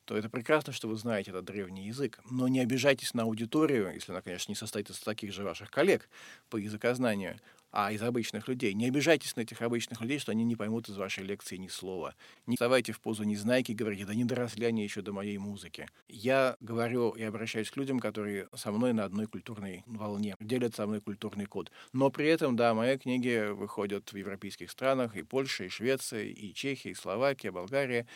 то 0.05 0.15
это 0.15 0.29
прекрасно, 0.29 0.73
что 0.73 0.87
вы 0.87 0.95
знаете 0.95 1.31
этот 1.31 1.45
древний 1.45 1.87
язык. 1.87 2.19
Но 2.29 2.47
не 2.47 2.59
обижайтесь 2.59 3.15
на 3.15 3.23
аудиторию, 3.23 3.91
если 3.91 4.11
она, 4.11 4.21
конечно, 4.21 4.51
не 4.51 4.55
состоит 4.55 4.91
из 4.91 4.99
таких 4.99 5.33
же 5.33 5.43
ваших 5.43 5.71
коллег 5.71 6.07
по 6.49 6.57
языкознанию, 6.57 7.39
а 7.71 7.91
из 7.91 8.01
обычных 8.01 8.47
людей. 8.47 8.73
Не 8.73 8.87
обижайтесь 8.87 9.35
на 9.35 9.41
этих 9.41 9.61
обычных 9.61 10.01
людей, 10.01 10.19
что 10.19 10.31
они 10.31 10.43
не 10.43 10.55
поймут 10.55 10.89
из 10.89 10.97
вашей 10.97 11.23
лекции 11.23 11.57
ни 11.57 11.67
слова. 11.67 12.15
Не 12.45 12.55
вставайте 12.55 12.91
в 12.91 12.99
позу 12.99 13.23
незнайки 13.23 13.71
и 13.71 13.75
говорите, 13.75 14.05
да 14.05 14.13
не 14.13 14.25
доросли 14.25 14.65
они 14.65 14.83
еще 14.83 15.01
до 15.01 15.13
моей 15.13 15.37
музыки. 15.37 15.87
Я 16.07 16.55
говорю 16.59 17.11
и 17.11 17.23
обращаюсь 17.23 17.71
к 17.71 17.77
людям, 17.77 17.99
которые 17.99 18.47
со 18.55 18.71
мной 18.71 18.93
на 18.93 19.05
одной 19.05 19.27
культурной 19.27 19.83
волне, 19.85 20.35
делят 20.39 20.75
со 20.75 20.85
мной 20.85 21.01
культурный 21.01 21.45
код. 21.45 21.71
Но 21.93 22.09
при 22.09 22.27
этом, 22.27 22.55
да, 22.55 22.73
мои 22.73 22.97
книги 22.97 23.49
выходят 23.51 24.11
в 24.11 24.17
европейских 24.17 24.69
странах, 24.69 25.15
и 25.15 25.23
Польша, 25.23 25.65
и 25.65 25.69
Швеция, 25.69 26.25
и 26.25 26.53
Чехия, 26.53 26.91
и 26.91 26.95
Словакия, 26.95 27.51
Болгария, 27.51 28.07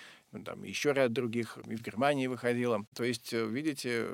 там 0.44 0.64
еще 0.64 0.92
ряд 0.92 1.14
других, 1.14 1.58
и 1.66 1.76
в 1.76 1.82
Германии 1.82 2.28
выходила. 2.28 2.86
То 2.94 3.04
есть, 3.04 3.34
э, 3.34 3.46
видите, 3.46 4.08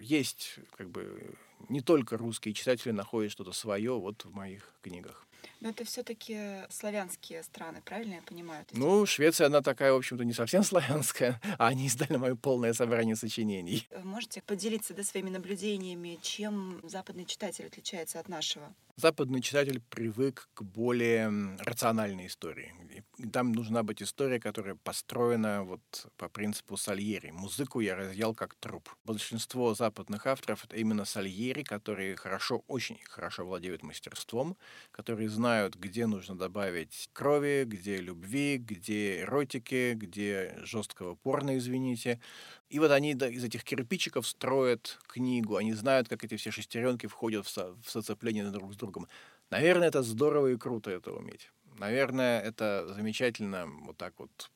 есть 0.00 0.56
как 0.76 0.90
бы 0.90 1.34
не 1.68 1.80
только 1.80 2.16
русские 2.16 2.54
читатели 2.54 2.92
находят 2.92 3.32
что-то 3.32 3.52
свое 3.52 3.92
вот 3.92 4.24
в 4.24 4.32
моих 4.32 4.74
книгах. 4.82 5.26
Но 5.60 5.68
это 5.68 5.84
все-таки 5.84 6.64
славянские 6.70 7.42
страны, 7.42 7.82
правильно 7.84 8.14
я 8.14 8.22
понимаю? 8.22 8.64
Ну, 8.72 9.04
Швеция, 9.04 9.48
она 9.48 9.60
такая, 9.60 9.92
в 9.92 9.96
общем-то, 9.96 10.24
не 10.24 10.32
совсем 10.32 10.62
славянская, 10.64 11.40
а 11.58 11.68
они 11.68 11.86
издали 11.86 12.16
мое 12.16 12.34
полное 12.34 12.72
собрание 12.72 13.14
сочинений. 13.14 13.86
Можете 14.02 14.40
поделиться 14.42 14.94
да, 14.94 15.02
своими 15.02 15.30
наблюдениями, 15.30 16.18
чем 16.22 16.80
западный 16.82 17.26
читатель 17.26 17.66
отличается 17.66 18.20
от 18.20 18.28
нашего? 18.28 18.74
Западный 18.96 19.40
читатель 19.40 19.80
привык 19.88 20.48
к 20.52 20.62
более 20.62 21.56
рациональной 21.60 22.26
истории. 22.26 22.74
И 23.16 23.26
там 23.28 23.52
нужна 23.52 23.82
быть 23.82 24.02
история, 24.02 24.38
которая 24.38 24.74
построена 24.74 25.62
вот 25.62 25.80
по 26.16 26.28
принципу 26.28 26.76
Сальери. 26.76 27.30
Музыку 27.30 27.80
я 27.80 27.96
разъел 27.96 28.34
как 28.34 28.54
труп. 28.56 28.90
Большинство 29.04 29.74
западных 29.74 30.26
авторов— 30.26 30.64
это 30.66 30.76
именно 30.76 31.04
Сальери, 31.04 31.62
которые 31.62 32.16
хорошо, 32.16 32.62
очень 32.66 32.98
хорошо 33.04 33.46
владеют 33.46 33.82
мастерством, 33.82 34.56
которые 34.90 35.30
знают, 35.30 35.49
где 35.76 36.06
нужно 36.06 36.36
добавить 36.36 37.08
крови, 37.12 37.64
где 37.64 37.96
любви, 37.98 38.58
где 38.58 39.20
эротики, 39.20 39.94
где 39.94 40.56
жесткого 40.62 41.14
порно, 41.14 41.58
извините. 41.58 42.20
И 42.68 42.78
вот 42.78 42.90
они 42.90 43.12
из 43.12 43.44
этих 43.44 43.64
кирпичиков 43.64 44.26
строят 44.26 44.98
книгу. 45.06 45.56
Они 45.56 45.74
знают, 45.74 46.08
как 46.08 46.24
эти 46.24 46.36
все 46.36 46.50
шестеренки 46.50 47.06
входят 47.06 47.46
в, 47.46 47.50
со- 47.50 47.74
в 47.82 47.90
соцепление 47.90 48.50
друг 48.50 48.72
с 48.72 48.76
другом. 48.76 49.08
Наверное, 49.50 49.88
это 49.88 50.02
здорово 50.02 50.48
и 50.48 50.56
круто 50.56 50.90
это 50.90 51.12
уметь. 51.12 51.50
Наверное, 51.78 52.40
это 52.40 52.92
замечательно 52.94 53.66
вот 53.84 53.96
так 53.96 54.14
вот 54.18 54.50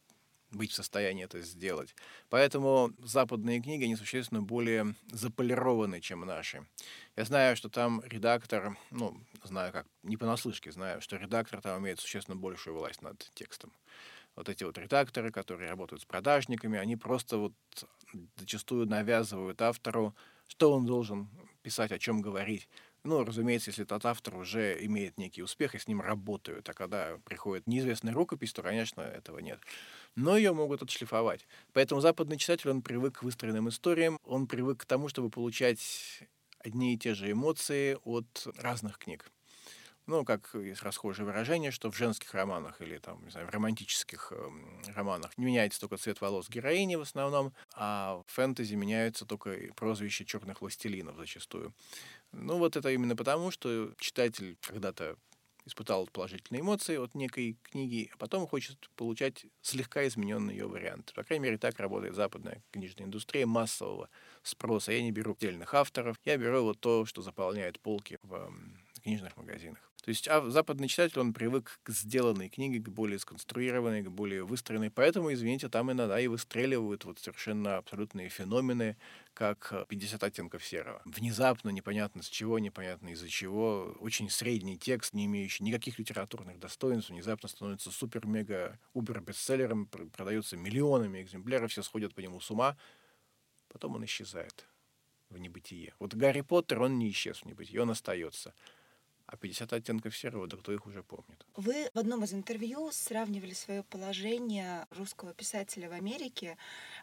быть 0.55 0.71
в 0.71 0.75
состоянии 0.75 1.25
это 1.25 1.41
сделать. 1.43 1.95
Поэтому 2.31 2.93
западные 2.99 3.61
книги, 3.61 3.85
они 3.85 3.97
существенно 3.97 4.43
более 4.43 4.95
заполированы, 5.11 6.01
чем 6.01 6.21
наши. 6.21 6.67
Я 7.17 7.25
знаю, 7.25 7.57
что 7.57 7.69
там 7.69 8.03
редактор, 8.05 8.77
ну, 8.91 9.17
знаю 9.43 9.73
как, 9.73 9.87
не 10.03 10.17
понаслышке 10.17 10.73
знаю, 10.73 11.01
что 11.01 11.17
редактор 11.17 11.61
там 11.61 11.81
имеет 11.81 12.01
существенно 12.01 12.37
большую 12.37 12.77
власть 12.77 13.03
над 13.03 13.19
текстом. 13.35 13.73
Вот 14.37 14.49
эти 14.49 14.65
вот 14.65 14.77
редакторы, 14.79 15.31
которые 15.31 15.71
работают 15.71 16.03
с 16.03 16.05
продажниками, 16.07 16.79
они 16.79 16.97
просто 16.97 17.39
вот 17.39 17.53
зачастую 18.37 18.87
навязывают 18.87 19.63
автору, 19.63 20.15
что 20.49 20.73
он 20.73 20.87
должен 20.87 21.29
писать, 21.63 21.93
о 21.93 21.99
чем 21.99 22.21
говорить. 22.21 22.69
Ну, 23.05 23.23
разумеется, 23.23 23.69
если 23.71 23.85
этот 23.85 24.07
автор 24.07 24.35
уже 24.37 24.83
имеет 24.87 25.19
некий 25.19 25.43
успех 25.43 25.75
и 25.75 25.79
с 25.79 25.87
ним 25.87 26.01
работают, 26.01 26.67
а 26.71 26.73
когда 26.73 27.19
приходит 27.25 27.67
неизвестная 27.67 28.15
рукопись, 28.15 28.55
то, 28.55 28.63
конечно, 28.63 29.03
этого 29.03 29.41
нет. 29.41 29.61
Но 30.17 30.39
ее 30.39 30.55
могут 30.55 30.83
отшлифовать. 30.83 31.47
Поэтому 31.75 32.01
западный 32.01 32.39
читатель, 32.39 32.71
он 32.71 32.81
привык 32.81 33.19
к 33.19 33.23
выстроенным 33.23 33.69
историям, 33.69 34.19
он 34.25 34.47
привык 34.47 34.79
к 34.81 34.87
тому, 34.87 35.09
чтобы 35.09 35.29
получать 35.29 36.23
одни 36.61 36.95
и 36.95 36.99
те 36.99 37.13
же 37.15 37.31
эмоции 37.31 37.99
от 38.05 38.47
разных 38.57 38.99
книг 38.99 39.31
ну, 40.07 40.25
как 40.25 40.51
есть 40.55 40.83
расхожее 40.83 41.25
выражение, 41.25 41.71
что 41.71 41.91
в 41.91 41.97
женских 41.97 42.35
романах 42.35 42.81
или 42.81 42.99
там, 42.99 43.25
не 43.25 43.31
знаю, 43.31 43.47
в 43.47 43.51
романтических 43.51 44.33
э, 44.33 44.51
романах 44.95 45.37
не 45.39 45.47
меняется 45.47 45.81
только 45.81 45.97
цвет 45.97 46.21
волос 46.21 46.49
героини 46.49 46.97
в 46.97 47.01
основном, 47.01 47.55
а 47.75 48.23
в 48.27 48.33
фэнтези 48.33 48.75
меняются 48.75 49.25
только 49.25 49.57
прозвища 49.77 50.25
черных 50.25 50.61
властелинов 50.61 51.17
зачастую. 51.17 51.73
Ну, 52.37 52.59
вот 52.59 52.77
это 52.77 52.91
именно 52.91 53.17
потому, 53.17 53.51
что 53.51 53.93
читатель 53.99 54.57
когда-то 54.63 55.17
испытал 55.67 56.07
положительные 56.07 56.61
эмоции 56.61 56.97
от 56.97 57.15
некой 57.15 57.57
книги, 57.63 58.11
а 58.13 58.17
потом 58.19 58.47
хочет 58.47 58.91
получать 58.97 59.47
слегка 59.63 60.07
измененный 60.07 60.55
ее 60.55 60.67
вариант. 60.67 61.13
По 61.15 61.25
крайней 61.25 61.45
мере, 61.45 61.59
так 61.59 61.79
работает 61.79 62.15
западная 62.15 62.63
книжная 62.71 63.07
индустрия 63.07 63.47
массового 63.47 64.11
спроса. 64.43 64.93
Я 64.93 65.03
не 65.03 65.11
беру 65.11 65.33
отдельных 65.33 65.73
авторов, 65.75 66.17
я 66.25 66.37
беру 66.37 66.63
вот 66.65 66.81
то, 66.81 67.07
что 67.07 67.23
заполняет 67.23 67.81
полки 67.81 68.19
в 68.23 68.53
книжных 69.03 69.37
магазинах. 69.37 69.94
То 70.05 70.11
есть 70.11 70.29
а 70.29 70.43
западный 70.51 70.87
читатель, 70.87 71.19
он 71.19 71.33
привык 71.33 71.81
к 71.83 71.89
сделанной 71.89 72.51
книге, 72.51 72.79
к 72.79 72.91
более 72.91 73.19
сконструированной, 73.19 74.03
к 74.03 74.11
более 74.11 74.45
выстроенной. 74.45 74.91
Поэтому, 74.91 75.33
извините, 75.33 75.71
там 75.71 75.91
иногда 75.91 76.21
и 76.21 76.27
выстреливают 76.27 77.07
вот 77.07 77.21
совершенно 77.21 77.79
абсолютные 77.79 78.29
феномены, 78.29 78.99
как 79.33 79.87
50 79.89 80.23
оттенков 80.23 80.63
серого. 80.63 81.01
Внезапно, 81.07 81.71
непонятно 81.71 82.23
с 82.23 82.29
чего, 82.29 82.59
непонятно 82.59 83.09
из-за 83.09 83.31
чего, 83.31 83.97
очень 83.99 84.29
средний 84.29 84.77
текст, 84.77 85.15
не 85.15 85.25
имеющий 85.25 85.65
никаких 85.65 85.99
литературных 85.99 86.59
достоинств, 86.59 87.09
внезапно 87.09 87.49
становится 87.49 87.91
супер-мега-убер-бестселлером, 87.91 89.87
продается 89.87 90.59
миллионами 90.59 91.23
экземпляров, 91.23 91.71
все 91.71 91.83
сходят 91.83 92.15
по 92.15 92.21
нему 92.21 92.41
с 92.41 92.51
ума, 92.51 92.77
потом 93.69 93.95
он 93.95 94.05
исчезает 94.05 94.67
в 95.31 95.39
небытие. 95.39 95.95
Вот 95.99 96.13
Гарри 96.13 96.43
Поттер, 96.43 96.83
он 96.83 96.99
не 96.99 97.09
исчез 97.09 97.39
в 97.39 97.47
небытие, 97.47 97.81
он 97.81 97.89
остается. 97.91 98.53
А 99.27 99.37
50 99.37 99.73
оттенков 99.73 100.17
серого, 100.17 100.47
да 100.47 100.57
кто 100.57 100.73
их 100.73 100.87
уже 100.87 101.03
помнит? 101.03 101.47
Вы 101.57 101.89
в 101.95 101.99
одном 101.99 102.25
из 102.25 102.35
интервью 102.35 102.91
сравнивали 102.93 103.55
свое 103.55 103.83
положение 103.83 104.87
русского 104.91 105.33
писателя 105.33 105.89
в 105.89 105.93
Америке 105.93 106.59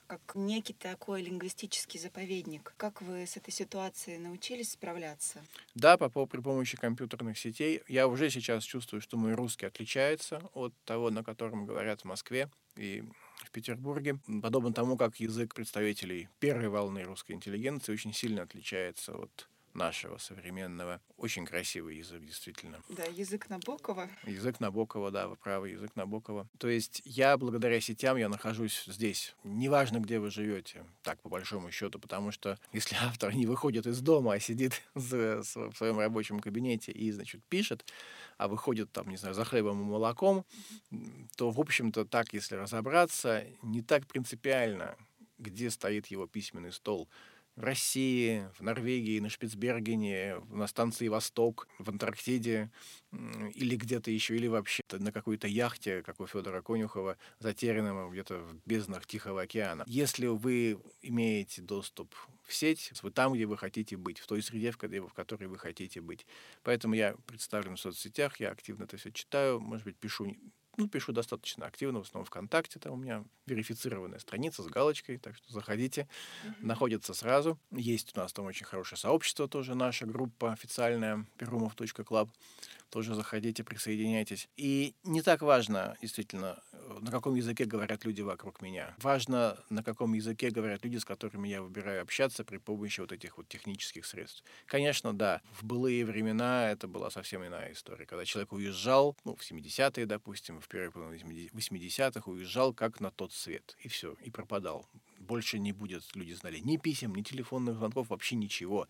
как 0.08 0.36
некий 0.36 0.74
такой 0.74 1.24
лингвистический 1.24 2.00
заповедник. 2.00 2.74
Как 2.78 3.02
вы 3.02 3.26
с 3.26 3.38
этой 3.38 3.52
ситуацией 3.52 4.20
научились 4.20 4.74
справляться? 4.74 5.42
Да, 5.74 5.98
по, 5.98 6.26
при 6.26 6.42
помощи 6.42 6.78
компьютерных 6.78 7.40
сетей. 7.40 7.82
Я 7.88 8.08
уже 8.08 8.30
сейчас 8.30 8.64
чувствую, 8.64 9.02
что 9.02 9.18
мой 9.18 9.34
русский 9.34 9.66
отличается 9.66 10.42
от 10.54 10.74
того, 10.86 11.10
на 11.10 11.24
котором 11.24 11.66
говорят 11.66 12.02
в 12.02 12.06
Москве 12.06 12.50
и 12.76 13.04
в 13.46 13.52
Петербурге. 13.52 14.20
Подобно 14.42 14.74
тому, 14.74 14.96
как 14.98 15.20
язык 15.20 15.56
представителей 15.56 16.30
первой 16.40 16.70
волны 16.70 17.04
русской 17.04 17.32
интеллигенции 17.32 17.94
очень 17.94 18.14
сильно 18.14 18.44
отличается 18.44 19.16
от 19.18 19.48
нашего 19.74 20.18
современного. 20.18 21.02
Очень 21.18 21.46
красивый 21.46 21.98
язык, 21.98 22.22
действительно. 22.24 22.82
Да, 22.90 23.04
язык 23.06 23.50
Набокова. 23.50 24.10
Язык 24.26 24.60
Набокова, 24.60 25.12
да, 25.12 25.28
вы 25.28 25.36
правы, 25.36 25.70
язык 25.70 25.96
Набокова. 25.96 26.48
То 26.58 26.68
есть 26.68 27.02
я 27.06 27.38
благодаря 27.38 27.80
сетям, 27.80 28.18
я 28.18 28.30
нахожусь 28.30 28.84
здесь. 28.88 29.36
Неважно, 29.44 30.00
где 30.00 30.20
вы 30.20 30.32
живете, 30.32 30.86
так, 31.04 31.22
по 31.22 31.30
большому 31.30 31.72
счету, 31.72 32.00
потому 32.00 32.32
что 32.32 32.58
если 32.74 32.96
автор 33.02 33.34
не 33.34 33.46
выходит 33.46 33.88
из 33.88 34.02
дома, 34.02 34.34
а 34.34 34.40
сидит 34.40 34.82
в 34.94 35.44
своем 35.44 36.00
рабочем 36.00 36.40
кабинете 36.40 36.92
и, 36.92 37.12
значит, 37.12 37.44
пишет, 37.46 37.86
а 38.38 38.48
выходит 38.48 38.92
там, 38.92 39.10
не 39.10 39.18
знаю, 39.18 39.36
за 39.36 39.46
хлебом 39.46 39.82
и 39.82 39.86
молоком, 39.86 40.46
то, 41.36 41.52
в 41.52 41.60
общем-то, 41.60 42.06
так, 42.06 42.34
если 42.34 42.56
разобраться, 42.56 43.44
не 43.62 43.82
так 43.82 44.08
принципиально, 44.08 44.96
где 45.38 45.70
стоит 45.70 46.08
его 46.08 46.28
письменный 46.28 46.72
стол 46.72 47.10
в 47.62 47.64
России, 47.64 48.48
в 48.58 48.64
Норвегии, 48.64 49.20
на 49.20 49.30
Шпицбергене, 49.30 50.42
на 50.50 50.66
станции 50.66 51.08
«Восток», 51.08 51.68
в 51.78 51.90
Антарктиде 51.90 52.72
или 53.54 53.76
где-то 53.76 54.10
еще, 54.10 54.36
или 54.36 54.48
вообще 54.48 54.82
на 54.92 55.12
какой-то 55.12 55.48
яхте, 55.48 56.02
как 56.02 56.20
у 56.20 56.26
Федора 56.26 56.64
Конюхова, 56.64 57.18
затерянном 57.38 58.10
где-то 58.10 58.40
в 58.40 58.56
безднах 58.66 59.06
Тихого 59.06 59.44
океана. 59.44 59.84
Если 59.86 60.26
вы 60.26 60.80
имеете 61.04 61.62
доступ 61.62 62.16
в 62.46 62.54
сеть, 62.54 62.92
вы 63.04 63.12
там, 63.12 63.34
где 63.34 63.46
вы 63.46 63.58
хотите 63.58 63.96
быть, 63.96 64.18
в 64.18 64.26
той 64.26 64.42
среде, 64.42 64.72
в 64.72 65.14
которой 65.14 65.46
вы 65.46 65.60
хотите 65.60 66.02
быть. 66.02 66.26
Поэтому 66.64 66.96
я 66.96 67.16
представлен 67.28 67.76
в 67.76 67.80
соцсетях, 67.80 68.40
я 68.40 68.50
активно 68.50 68.86
это 68.86 68.98
все 68.98 69.12
читаю, 69.12 69.60
может 69.60 69.86
быть, 69.86 69.98
пишу 69.98 70.36
ну, 70.82 70.88
пишу 70.88 71.14
достаточно 71.14 71.66
активно, 71.66 72.00
в 72.00 72.04
основном 72.04 72.26
ВКонтакте, 72.26 72.80
там 72.80 72.94
у 72.94 72.96
меня 72.96 73.24
верифицированная 73.46 74.20
страница 74.20 74.64
с 74.64 74.68
галочкой, 74.68 75.18
так 75.18 75.36
что 75.36 75.52
заходите, 75.54 76.08
mm-hmm. 76.44 76.54
находится 76.62 77.14
сразу. 77.14 77.60
Есть 77.72 78.18
у 78.18 78.20
нас 78.20 78.34
там 78.34 78.46
очень 78.46 78.66
хорошее 78.66 78.98
сообщество 78.98 79.48
тоже, 79.48 79.76
наша 79.76 80.06
группа 80.06 80.52
официальная, 80.52 81.26
perumov.club, 81.38 82.30
тоже 82.92 83.16
заходите, 83.16 83.64
присоединяйтесь. 83.64 84.50
И 84.58 84.94
не 85.04 85.22
так 85.22 85.42
важно, 85.42 85.98
действительно, 86.02 86.62
на 87.00 87.10
каком 87.10 87.36
языке 87.36 87.66
говорят 87.66 88.06
люди 88.06 88.22
вокруг 88.22 88.62
меня. 88.62 88.94
Важно, 88.98 89.58
на 89.70 89.82
каком 89.84 90.14
языке 90.14 90.52
говорят 90.52 90.84
люди, 90.84 90.98
с 90.98 91.06
которыми 91.06 91.48
я 91.48 91.62
выбираю 91.62 92.02
общаться 92.02 92.44
при 92.44 92.58
помощи 92.58 93.00
вот 93.00 93.12
этих 93.12 93.38
вот 93.38 93.48
технических 93.48 94.06
средств. 94.06 94.44
Конечно, 94.66 95.14
да, 95.14 95.42
в 95.54 95.64
былые 95.64 96.06
времена 96.06 96.70
это 96.70 96.88
была 96.88 97.10
совсем 97.10 97.46
иная 97.46 97.72
история. 97.72 98.06
Когда 98.06 98.26
человек 98.26 98.52
уезжал, 98.52 99.16
ну, 99.24 99.36
в 99.36 99.42
70-е, 99.42 100.06
допустим, 100.06 100.60
в 100.60 100.68
первой 100.68 100.92
половине 100.92 101.48
80-х, 101.48 102.30
уезжал 102.30 102.74
как 102.74 103.00
на 103.00 103.10
тот 103.10 103.32
свет. 103.32 103.76
И 103.80 103.88
все, 103.88 104.16
и 104.22 104.30
пропадал. 104.30 104.86
Больше 105.18 105.60
не 105.60 105.72
будет, 105.72 106.04
люди 106.16 106.34
знали, 106.34 106.60
ни 106.60 106.78
писем, 106.78 107.16
ни 107.16 107.22
телефонных 107.22 107.78
звонков, 107.78 108.10
вообще 108.10 108.36
ничего. 108.36 108.88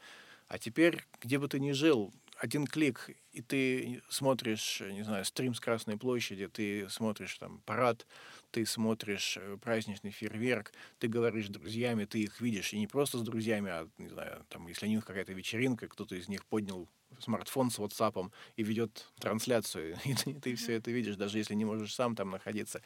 А 0.48 0.58
теперь, 0.58 1.05
где 1.22 1.39
бы 1.39 1.48
ты 1.48 1.60
ни 1.60 1.72
жил, 1.72 2.12
один 2.41 2.65
клик, 2.65 3.12
и 3.33 3.41
ты 3.41 4.01
смотришь, 4.10 4.81
не 4.81 5.03
знаю, 5.03 5.24
стрим 5.25 5.53
с 5.53 5.60
Красной 5.60 5.95
площади, 5.95 6.48
ты 6.48 6.89
смотришь 6.89 7.38
там 7.38 7.62
парад, 7.67 8.07
ты 8.50 8.65
смотришь 8.65 9.38
э, 9.39 9.57
праздничный 9.62 10.10
фейерверк, 10.10 10.74
ты 10.98 11.07
говоришь 11.07 11.45
с 11.45 11.50
друзьями, 11.50 12.05
ты 12.05 12.24
их 12.24 12.41
видишь, 12.41 12.74
и 12.74 12.79
не 12.79 12.88
просто 12.88 13.19
с 13.19 13.21
друзьями, 13.21 13.69
а, 13.69 13.88
не 14.00 14.10
знаю, 14.10 14.43
там, 14.50 14.67
если 14.67 14.88
у 14.88 14.89
них 14.89 15.05
какая-то 15.05 15.33
вечеринка, 15.33 15.88
кто-то 15.88 16.15
из 16.15 16.27
них 16.29 16.43
поднял 16.48 16.89
смартфон 17.19 17.69
с 17.69 17.77
WhatsApp 17.77 18.31
и 18.55 18.63
ведет 18.63 19.12
трансляцию, 19.19 20.00
и 20.05 20.15
ты, 20.15 20.33
ты 20.33 20.55
все 20.55 20.74
это 20.74 20.89
видишь, 20.89 21.17
даже 21.17 21.38
если 21.38 21.53
не 21.53 21.65
можешь 21.65 21.93
сам 21.93 22.15
там 22.15 22.31
находиться. 22.31 22.81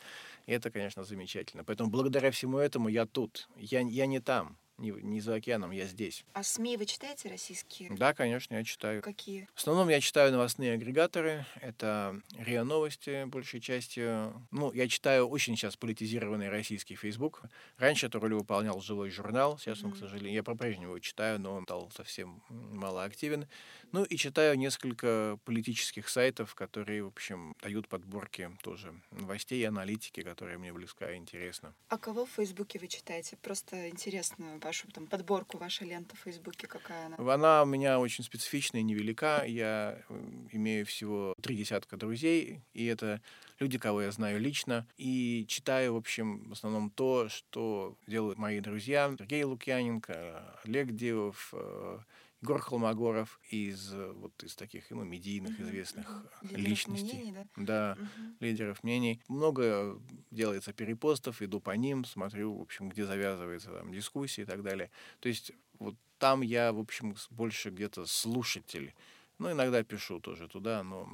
И 0.47 0.51
это, 0.51 0.69
конечно, 0.69 1.05
замечательно. 1.05 1.63
Поэтому 1.63 1.89
благодаря 1.89 2.29
всему 2.31 2.57
этому 2.57 2.89
я 2.89 3.05
тут. 3.05 3.47
Я, 3.55 3.79
я 3.79 4.05
не 4.05 4.19
там 4.19 4.57
не, 4.77 4.91
не 4.91 5.21
за 5.21 5.35
океаном, 5.35 5.71
я 5.71 5.85
здесь. 5.85 6.25
А 6.33 6.43
СМИ 6.43 6.77
вы 6.77 6.85
читаете 6.85 7.29
российские? 7.29 7.89
Да, 7.95 8.13
конечно, 8.13 8.55
я 8.55 8.63
читаю. 8.63 9.01
Какие? 9.01 9.47
В 9.53 9.59
основном 9.59 9.89
я 9.89 10.01
читаю 10.01 10.31
новостные 10.31 10.73
агрегаторы. 10.73 11.45
Это 11.61 12.19
РИА 12.37 12.63
Новости, 12.63 13.25
большей 13.25 13.61
частью. 13.61 14.45
Ну, 14.51 14.71
я 14.73 14.87
читаю 14.87 15.27
очень 15.27 15.55
сейчас 15.55 15.77
политизированный 15.77 16.49
российский 16.49 16.95
Facebook. 16.95 17.41
Раньше 17.77 18.07
эту 18.07 18.19
роль 18.19 18.33
выполнял 18.33 18.79
живой 18.81 19.09
журнал. 19.09 19.57
Сейчас 19.57 19.83
он, 19.83 19.91
mm-hmm. 19.91 19.95
к 19.95 19.97
сожалению, 19.97 20.33
я 20.33 20.43
по-прежнему 20.43 20.87
его 20.87 20.99
читаю, 20.99 21.39
но 21.39 21.55
он 21.55 21.63
стал 21.63 21.89
совсем 21.91 22.43
мало 22.49 23.03
активен. 23.03 23.47
Ну, 23.91 24.03
и 24.03 24.17
читаю 24.17 24.57
несколько 24.57 25.39
политических 25.45 26.09
сайтов, 26.09 26.53
которые, 26.53 27.03
в 27.03 27.07
общем, 27.07 27.55
дают 27.61 27.87
подборки 27.87 28.51
тоже 28.61 28.93
новостей 29.11 29.61
и 29.61 29.63
аналитики, 29.63 30.21
которые 30.21 30.57
мне 30.57 30.73
близка 30.73 31.11
и 31.11 31.17
интересна. 31.17 31.73
А 31.87 31.97
кого 31.97 32.25
в 32.25 32.31
Фейсбуке 32.31 32.79
вы 32.79 32.87
читаете? 32.87 33.37
Просто 33.37 33.89
интересно 33.89 34.59
вашу 34.65 34.87
там 34.91 35.05
подборку, 35.07 35.57
ваша 35.57 35.85
лента 35.85 36.15
в 36.15 36.19
Фейсбуке, 36.19 36.67
какая 36.67 37.05
она? 37.05 37.33
Она 37.33 37.63
у 37.63 37.65
меня 37.65 37.99
очень 37.99 38.23
специфичная, 38.23 38.81
невелика. 38.81 39.43
Я 39.45 40.01
э, 40.09 40.47
имею 40.51 40.85
всего 40.85 41.35
три 41.41 41.55
десятка 41.55 41.97
друзей, 41.97 42.61
и 42.73 42.85
это 42.85 43.21
люди, 43.59 43.77
кого 43.77 44.01
я 44.01 44.11
знаю 44.11 44.39
лично, 44.41 44.87
и 44.97 45.45
читаю, 45.47 45.93
в 45.93 45.97
общем, 45.97 46.49
в 46.49 46.53
основном 46.53 46.89
то, 46.89 47.29
что 47.29 47.95
делают 48.07 48.37
мои 48.37 48.59
друзья. 48.59 49.13
Сергей 49.17 49.43
Лукьяненко, 49.43 50.59
Олег 50.65 50.91
Дивов, 50.91 51.53
э, 51.53 51.99
Егор 52.45 52.61
Холмогоров 52.61 53.39
из 53.49 53.91
вот 53.91 54.43
из 54.43 54.55
таких 54.55 54.91
ну, 54.91 55.03
медийных 55.03 55.59
известных 55.59 56.07
лидеров 56.43 56.67
личностей. 56.67 57.17
Мнений, 57.17 57.33
да, 57.33 57.47
да 57.55 57.97
угу. 57.99 58.35
лидеров 58.39 58.83
мнений. 58.83 59.19
Много 59.27 59.99
делается 60.29 60.71
перепостов, 60.71 61.41
иду 61.41 61.59
по 61.59 61.71
ним, 61.71 62.05
смотрю, 62.05 62.55
в 62.55 62.61
общем, 62.61 62.89
где 62.89 63.03
завязывается 63.03 63.71
там 63.71 63.91
дискуссии 63.91 64.41
и 64.41 64.45
так 64.45 64.61
далее. 64.61 64.91
То 65.21 65.27
есть 65.27 65.53
вот 65.79 65.95
там 66.19 66.41
я, 66.41 66.71
в 66.71 66.79
общем, 66.79 67.15
больше 67.31 67.71
где-то 67.71 68.05
слушатель 68.05 68.93
ну, 69.37 69.51
иногда 69.51 69.83
пишу 69.83 70.19
тоже 70.19 70.47
туда, 70.47 70.83
но 70.83 71.07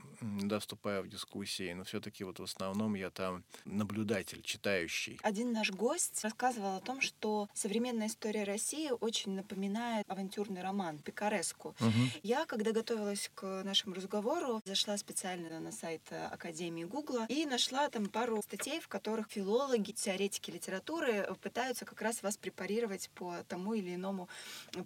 вступаю 0.59 1.03
в 1.03 1.07
дискуссии. 1.07 1.73
Но 1.73 1.83
все-таки 1.83 2.23
вот 2.23 2.39
в 2.39 2.43
основном 2.43 2.95
я 2.95 3.09
там 3.09 3.43
наблюдатель, 3.65 4.41
читающий. 4.41 5.19
Один 5.23 5.51
наш 5.51 5.71
гость 5.71 6.23
рассказывал 6.23 6.75
о 6.75 6.81
том, 6.81 7.01
что 7.01 7.49
современная 7.53 8.07
история 8.07 8.43
России 8.43 8.91
очень 8.99 9.33
напоминает 9.33 10.05
авантюрный 10.07 10.61
роман 10.61 10.99
Пикареску. 10.99 11.75
Угу. 11.79 12.19
Я, 12.23 12.45
когда 12.45 12.71
готовилась 12.71 13.31
к 13.33 13.63
нашему 13.63 13.95
разговору, 13.95 14.61
зашла 14.65 14.97
специально 14.97 15.59
на 15.59 15.71
сайт 15.71 16.01
Академии 16.11 16.83
Гугла 16.83 17.25
и 17.29 17.45
нашла 17.45 17.89
там 17.89 18.07
пару 18.07 18.41
статей, 18.41 18.79
в 18.79 18.87
которых 18.87 19.29
филологи, 19.29 19.91
теоретики 19.91 20.51
литературы 20.51 21.27
пытаются 21.41 21.85
как 21.85 22.01
раз 22.01 22.21
вас 22.21 22.37
препарировать 22.37 23.09
по 23.15 23.35
тому 23.47 23.73
или 23.73 23.95
иному 23.95 24.29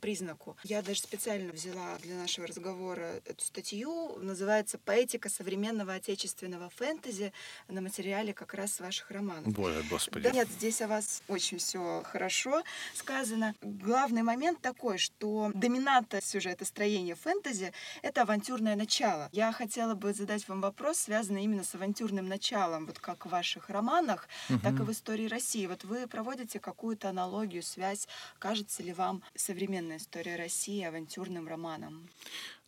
признаку. 0.01 0.57
Я 0.63 0.81
даже 0.81 1.01
специально 1.01 1.51
взяла 1.51 1.97
для 2.01 2.15
нашего 2.15 2.47
разговора 2.47 3.21
эту 3.25 3.43
статью. 3.43 4.17
Называется 4.21 4.77
«Поэтика 4.77 5.29
современного 5.29 5.93
отечественного 5.93 6.69
фэнтези» 6.69 7.33
на 7.67 7.81
материале 7.81 8.33
как 8.33 8.53
раз 8.53 8.79
ваших 8.79 9.11
романов. 9.11 9.53
Боже, 9.53 9.83
господи. 9.89 10.23
Да 10.23 10.31
нет, 10.31 10.47
здесь 10.49 10.81
о 10.81 10.87
вас 10.87 11.23
очень 11.27 11.57
все 11.57 12.03
хорошо 12.05 12.63
сказано. 12.93 13.55
Главный 13.61 14.23
момент 14.23 14.61
такой, 14.61 14.97
что 14.97 15.51
доминанта 15.53 16.21
сюжета 16.21 16.65
строения 16.65 17.15
фэнтези— 17.15 17.73
это 18.01 18.21
авантюрное 18.21 18.75
начало. 18.75 19.29
Я 19.31 19.51
хотела 19.51 19.95
бы 19.95 20.13
задать 20.13 20.47
вам 20.47 20.61
вопрос, 20.61 20.99
связанный 20.99 21.43
именно 21.43 21.63
с 21.63 21.75
авантюрным 21.75 22.27
началом, 22.27 22.85
вот 22.85 22.99
как 22.99 23.25
в 23.25 23.29
ваших 23.29 23.69
романах, 23.69 24.27
угу. 24.49 24.59
так 24.59 24.79
и 24.79 24.83
в 24.83 24.91
истории 24.91 25.27
России. 25.27 25.65
Вот 25.67 25.83
вы 25.83 26.07
проводите 26.07 26.59
какую-то 26.59 27.09
аналогию, 27.09 27.63
связь. 27.63 28.07
Кажется 28.39 28.83
ли 28.83 28.93
вам 28.93 29.23
современная 29.35 29.97
история 29.97 30.35
России 30.35 30.83
авантюрным 30.83 31.47
романом? 31.47 32.09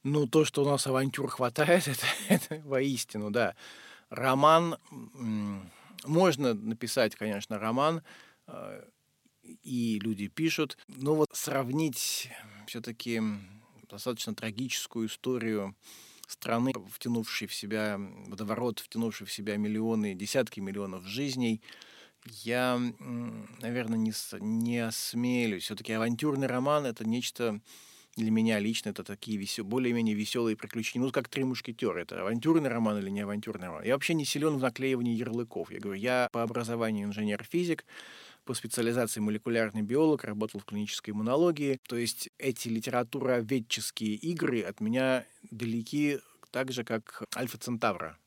Ну, 0.03 0.27
то, 0.27 0.45
что 0.45 0.63
у 0.63 0.65
нас 0.65 0.87
авантюр 0.87 1.29
хватает, 1.29 1.87
это, 1.87 2.05
это 2.29 2.61
воистину, 2.67 3.31
да. 3.31 3.55
Роман, 4.09 4.77
можно 6.05 6.53
написать, 6.53 7.15
конечно, 7.15 7.59
роман, 7.59 8.03
э, 8.47 8.83
и 9.63 9.99
люди 9.99 10.27
пишут, 10.27 10.77
но 10.87 11.15
вот 11.15 11.29
сравнить 11.33 12.29
все-таки 12.67 13.21
достаточно 13.89 14.33
трагическую 14.33 15.07
историю 15.07 15.75
страны, 16.27 16.73
втянувшей 16.91 17.47
в 17.47 17.53
себя 17.53 17.99
водоворот, 18.27 18.79
втянувшей 18.79 19.27
в 19.27 19.31
себя 19.31 19.57
миллионы, 19.57 20.13
десятки 20.13 20.59
миллионов 20.59 21.05
жизней, 21.05 21.61
я, 22.25 22.77
наверное, 23.61 23.97
не, 23.97 24.13
не 24.41 24.79
осмелюсь. 24.79 25.63
Все-таки 25.63 25.93
авантюрный 25.93 26.47
роман— 26.47 26.85
это 26.85 27.07
нечто 27.07 27.61
для 28.17 28.31
меня 28.31 28.59
лично 28.59 28.89
это 28.89 29.03
такие 29.03 29.37
весел... 29.37 29.63
более-менее 29.63 30.15
веселые 30.15 30.57
приключения. 30.57 31.05
Ну, 31.05 31.11
как 31.11 31.29
«Три 31.29 31.43
мушкетера». 31.43 31.99
Это 31.99 32.21
авантюрный 32.21 32.69
роман 32.69 32.97
или 32.97 33.09
не 33.09 33.21
авантюрный 33.21 33.67
роман? 33.67 33.83
Я 33.83 33.93
вообще 33.93 34.13
не 34.15 34.25
силен 34.25 34.57
в 34.57 34.61
наклеивании 34.61 35.15
ярлыков. 35.15 35.71
Я 35.71 35.79
говорю, 35.79 35.99
я 35.99 36.27
по 36.31 36.43
образованию 36.43 37.07
инженер-физик, 37.07 37.85
по 38.43 38.53
специализации 38.53 39.19
молекулярный 39.19 39.83
биолог, 39.83 40.23
работал 40.23 40.59
в 40.59 40.65
клинической 40.65 41.13
иммунологии. 41.13 41.79
То 41.87 41.95
есть 41.95 42.29
эти 42.37 42.69
литературоведческие 42.69 44.15
игры 44.15 44.61
от 44.61 44.81
меня 44.81 45.25
далеки 45.51 46.19
так 46.51 46.71
же, 46.71 46.83
как 46.83 47.23
Альфа 47.35 47.57
Центавра 47.57 48.17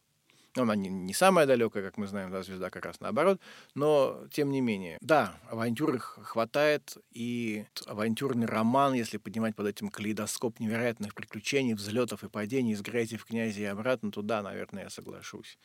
она 0.56 0.74
не, 0.74 0.88
не 0.88 1.14
самая 1.14 1.46
далекая, 1.46 1.82
как 1.82 1.96
мы 1.96 2.06
знаем, 2.06 2.30
да, 2.30 2.42
звезда 2.42 2.70
как 2.70 2.84
раз 2.84 3.00
наоборот, 3.00 3.40
но 3.74 4.26
тем 4.32 4.50
не 4.50 4.60
менее. 4.60 4.98
Да, 5.00 5.38
авантюр 5.48 5.94
их 5.94 6.18
хватает, 6.22 6.96
и 7.12 7.66
авантюрный 7.86 8.46
роман, 8.46 8.94
если 8.94 9.18
поднимать 9.18 9.54
под 9.54 9.68
этим 9.68 9.88
калейдоскоп 9.88 10.58
невероятных 10.58 11.14
приключений, 11.14 11.74
взлетов 11.74 12.24
и 12.24 12.28
падений 12.28 12.72
из 12.72 12.82
грязи 12.82 13.16
в 13.16 13.24
князи 13.24 13.60
и 13.60 13.64
обратно, 13.64 14.10
то 14.10 14.22
да, 14.22 14.42
наверное, 14.42 14.84
я 14.84 14.90
соглашусь. 14.90 15.58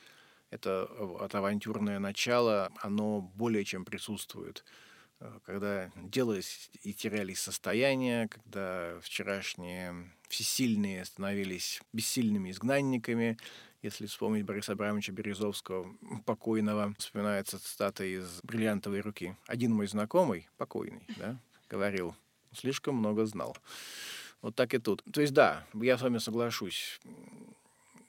Это 0.51 0.83
от 1.19 1.33
авантюрное 1.33 1.99
начало, 1.99 2.71
оно 2.81 3.21
более 3.21 3.65
чем 3.65 3.83
присутствует 3.83 4.63
э, 5.19 5.39
когда 5.43 5.91
делались 5.95 6.69
и 6.83 6.93
терялись 6.93 7.39
состояния, 7.39 8.27
когда 8.27 8.99
вчерашние 9.01 10.11
всесильные 10.29 11.03
становились 11.05 11.81
бессильными 11.93 12.51
изгнанниками, 12.51 13.37
если 13.85 14.07
вспомнить 14.07 14.45
Бориса 14.45 14.71
Абрамовича 14.71 15.11
Березовского, 15.11 15.95
покойного, 16.25 16.95
вспоминается 16.97 17.59
цитата 17.59 18.03
из 18.03 18.41
«Бриллиантовой 18.41 19.01
руки». 19.01 19.37
Один 19.45 19.73
мой 19.73 19.85
знакомый, 19.85 20.49
покойный, 20.57 21.05
да, 21.17 21.39
говорил, 21.69 22.15
слишком 22.51 22.95
много 22.95 23.27
знал. 23.27 23.55
Вот 24.41 24.55
так 24.55 24.73
и 24.73 24.79
тут. 24.79 25.03
То 25.13 25.21
есть, 25.21 25.33
да, 25.33 25.67
я 25.73 25.99
с 25.99 26.01
вами 26.01 26.17
соглашусь. 26.17 26.99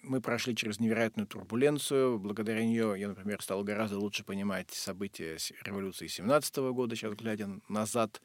Мы 0.02 0.22
прошли 0.22 0.56
через 0.56 0.80
невероятную 0.80 1.26
турбуленцию. 1.26 2.18
Благодаря 2.18 2.64
нее 2.64 2.94
я, 2.96 3.08
например, 3.08 3.42
стал 3.42 3.62
гораздо 3.62 3.98
лучше 3.98 4.24
понимать 4.24 4.70
события 4.70 5.36
революции 5.62 6.06
17 6.06 6.56
года, 6.72 6.96
сейчас 6.96 7.12
глядя 7.14 7.50
назад, 7.68 8.22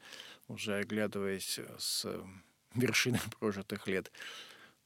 уже 0.48 0.76
оглядываясь 0.76 1.60
с 1.78 2.06
вершины 2.74 3.20
прожитых 3.40 3.86
лет. 3.88 4.10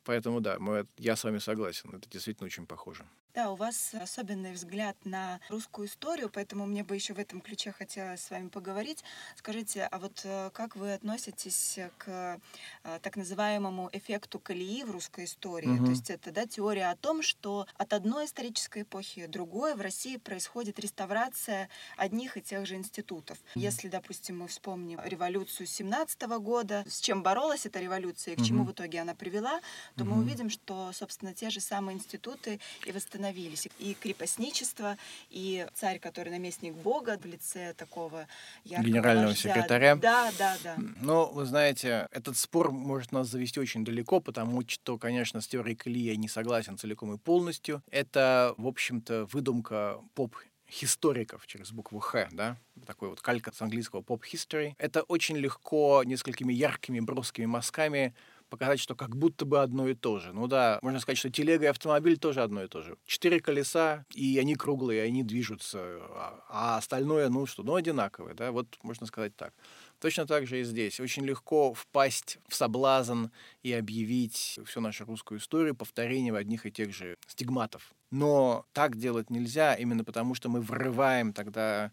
Поэтому 0.06 0.40
да, 0.40 0.56
мы, 0.60 0.86
я 0.98 1.16
с 1.16 1.24
вами 1.24 1.38
согласен, 1.38 1.90
это 1.92 2.08
действительно 2.08 2.46
очень 2.46 2.66
похоже. 2.66 3.04
Да, 3.36 3.50
у 3.50 3.54
вас 3.54 3.92
особенный 3.92 4.52
взгляд 4.52 4.96
на 5.04 5.40
русскую 5.50 5.88
историю, 5.88 6.30
поэтому 6.32 6.64
мне 6.64 6.82
бы 6.82 6.94
еще 6.94 7.12
в 7.12 7.18
этом 7.18 7.42
ключе 7.42 7.70
хотелось 7.70 8.22
с 8.22 8.30
вами 8.30 8.48
поговорить. 8.48 9.04
Скажите, 9.36 9.84
а 9.84 9.98
вот 9.98 10.22
э, 10.24 10.48
как 10.54 10.74
вы 10.74 10.94
относитесь 10.94 11.78
к 11.98 12.40
э, 12.82 12.98
так 13.02 13.14
называемому 13.14 13.90
эффекту 13.92 14.38
колеи 14.38 14.84
в 14.84 14.90
русской 14.90 15.26
истории? 15.26 15.68
Угу. 15.68 15.84
То 15.84 15.90
есть 15.90 16.08
это 16.08 16.30
да, 16.32 16.46
теория 16.46 16.88
о 16.88 16.96
том, 16.96 17.20
что 17.20 17.66
от 17.76 17.92
одной 17.92 18.24
исторической 18.24 18.84
эпохи 18.84 19.26
другой 19.26 19.74
в 19.74 19.82
России 19.82 20.16
происходит 20.16 20.78
реставрация 20.78 21.68
одних 21.98 22.38
и 22.38 22.40
тех 22.40 22.64
же 22.64 22.76
институтов. 22.76 23.36
Угу. 23.54 23.60
Если, 23.60 23.88
допустим, 23.88 24.38
мы 24.38 24.48
вспомним 24.48 24.98
революцию 25.04 25.66
17 25.66 26.22
года, 26.40 26.84
с 26.88 27.00
чем 27.00 27.22
боролась 27.22 27.66
эта 27.66 27.80
революция 27.80 28.32
и 28.32 28.36
к 28.36 28.40
угу. 28.40 28.46
чему 28.46 28.64
в 28.64 28.72
итоге 28.72 29.02
она 29.02 29.14
привела, 29.14 29.60
то 29.94 30.04
угу. 30.04 30.14
мы 30.14 30.22
увидим, 30.22 30.48
что, 30.48 30.90
собственно, 30.94 31.34
те 31.34 31.50
же 31.50 31.60
самые 31.60 31.98
институты 31.98 32.60
и 32.86 32.92
восстановились. 33.26 33.68
И 33.78 33.94
крепостничество, 33.94 34.96
и 35.30 35.66
царь, 35.74 35.98
который 35.98 36.30
наместник 36.30 36.74
Бога 36.74 37.18
в 37.18 37.26
лице 37.26 37.74
такого 37.74 38.26
яркого 38.64 38.88
Генерального 38.88 39.28
вождя. 39.28 39.50
секретаря. 39.50 39.96
Да, 39.96 40.32
да, 40.38 40.56
да. 40.62 40.76
Но, 41.00 41.26
вы 41.26 41.44
знаете, 41.44 42.08
этот 42.10 42.36
спор 42.36 42.70
может 42.70 43.12
нас 43.12 43.28
завести 43.28 43.60
очень 43.60 43.84
далеко, 43.84 44.20
потому 44.20 44.62
что, 44.66 44.98
конечно, 44.98 45.40
с 45.40 45.48
теорией 45.48 45.76
Колеи 45.76 46.10
я 46.10 46.16
не 46.16 46.28
согласен 46.28 46.78
целиком 46.78 47.14
и 47.14 47.18
полностью. 47.18 47.82
Это, 47.90 48.54
в 48.56 48.66
общем-то, 48.66 49.26
выдумка 49.26 50.00
поп 50.14 50.36
историков 50.82 51.46
через 51.46 51.70
букву 51.70 52.00
Х, 52.00 52.28
да, 52.32 52.56
такой 52.86 53.10
вот 53.10 53.20
калька 53.20 53.52
с 53.54 53.62
английского 53.62 54.00
pop 54.00 54.22
history. 54.32 54.74
Это 54.78 55.02
очень 55.02 55.36
легко 55.36 56.02
несколькими 56.04 56.52
яркими 56.52 56.98
броскими 56.98 57.46
мазками 57.46 58.14
показать, 58.48 58.80
что 58.80 58.94
как 58.94 59.16
будто 59.16 59.44
бы 59.44 59.60
одно 59.60 59.88
и 59.88 59.94
то 59.94 60.18
же. 60.18 60.32
Ну 60.32 60.46
да, 60.46 60.78
можно 60.82 61.00
сказать, 61.00 61.18
что 61.18 61.30
телега 61.30 61.64
и 61.64 61.68
автомобиль 61.68 62.18
тоже 62.18 62.42
одно 62.42 62.62
и 62.62 62.68
то 62.68 62.82
же. 62.82 62.96
Четыре 63.04 63.40
колеса, 63.40 64.04
и 64.14 64.38
они 64.38 64.54
круглые, 64.54 65.02
они 65.02 65.22
движутся, 65.22 65.78
а, 65.80 66.44
а 66.48 66.76
остальное, 66.78 67.28
ну 67.28 67.46
что, 67.46 67.62
ну 67.62 67.74
одинаковое, 67.74 68.34
да, 68.34 68.52
вот 68.52 68.66
можно 68.82 69.06
сказать 69.06 69.34
так. 69.36 69.52
Точно 69.98 70.26
так 70.26 70.46
же 70.46 70.60
и 70.60 70.64
здесь. 70.64 71.00
Очень 71.00 71.24
легко 71.24 71.72
впасть 71.72 72.38
в 72.48 72.54
соблазн 72.54 73.26
и 73.62 73.72
объявить 73.72 74.60
всю 74.66 74.80
нашу 74.80 75.06
русскую 75.06 75.38
историю 75.38 75.74
повторением 75.74 76.34
одних 76.34 76.66
и 76.66 76.72
тех 76.72 76.94
же 76.94 77.16
стигматов. 77.26 77.94
Но 78.10 78.66
так 78.72 78.96
делать 78.96 79.30
нельзя 79.30 79.74
именно 79.74 80.04
потому, 80.04 80.34
что 80.34 80.48
мы 80.48 80.60
врываем 80.60 81.32
тогда 81.32 81.92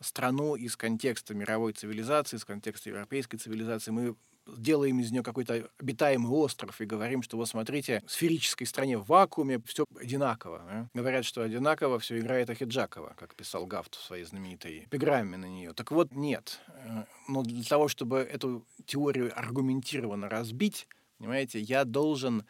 страну 0.00 0.56
из 0.56 0.76
контекста 0.76 1.34
мировой 1.34 1.72
цивилизации, 1.72 2.36
из 2.36 2.44
контекста 2.44 2.90
европейской 2.90 3.36
цивилизации. 3.36 3.90
Мы 3.90 4.16
делаем 4.46 5.00
из 5.00 5.10
нее 5.10 5.22
какой-то 5.22 5.68
обитаемый 5.78 6.30
остров 6.30 6.80
и 6.80 6.84
говорим, 6.84 7.22
что 7.22 7.36
вот 7.36 7.48
смотрите, 7.48 8.02
в 8.06 8.12
сферической 8.12 8.66
стране 8.66 8.98
в 8.98 9.06
вакууме 9.06 9.60
все 9.64 9.84
одинаково. 9.98 10.62
Да? 10.66 10.88
Говорят, 10.94 11.24
что 11.24 11.42
одинаково 11.42 11.98
все 11.98 12.18
играет 12.18 12.50
Ахиджакова, 12.50 13.14
как 13.16 13.34
писал 13.34 13.66
Гафт 13.66 13.96
в 13.96 14.02
своей 14.02 14.24
знаменитой 14.24 14.84
эпиграмме 14.84 15.36
на 15.36 15.46
нее. 15.46 15.72
Так 15.72 15.90
вот, 15.90 16.12
нет. 16.12 16.60
Э, 16.68 17.04
но 17.28 17.42
для 17.42 17.64
того, 17.64 17.88
чтобы 17.88 18.18
эту 18.18 18.66
теорию 18.86 19.32
аргументированно 19.38 20.28
разбить, 20.28 20.88
понимаете, 21.18 21.60
я 21.60 21.84
должен 21.84 22.44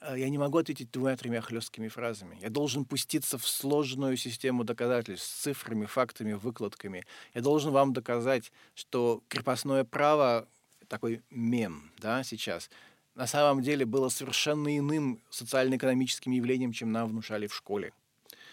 э, 0.00 0.18
я 0.18 0.28
не 0.28 0.38
могу 0.38 0.58
ответить 0.58 0.90
двумя-тремя 0.90 1.40
хлесткими 1.40 1.88
фразами. 1.88 2.38
Я 2.40 2.50
должен 2.50 2.84
пуститься 2.84 3.38
в 3.38 3.46
сложную 3.46 4.16
систему 4.16 4.64
доказательств 4.64 5.26
с 5.26 5.42
цифрами, 5.42 5.86
фактами, 5.86 6.32
выкладками. 6.32 7.06
Я 7.34 7.40
должен 7.40 7.72
вам 7.72 7.92
доказать, 7.92 8.52
что 8.74 9.22
крепостное 9.28 9.84
право 9.84 10.48
такой 10.88 11.22
мем, 11.30 11.90
да, 11.98 12.22
сейчас, 12.24 12.70
на 13.14 13.26
самом 13.26 13.62
деле 13.62 13.84
было 13.84 14.08
совершенно 14.08 14.76
иным 14.76 15.20
социально-экономическим 15.30 16.32
явлением, 16.32 16.72
чем 16.72 16.92
нам 16.92 17.08
внушали 17.08 17.46
в 17.46 17.54
школе. 17.54 17.92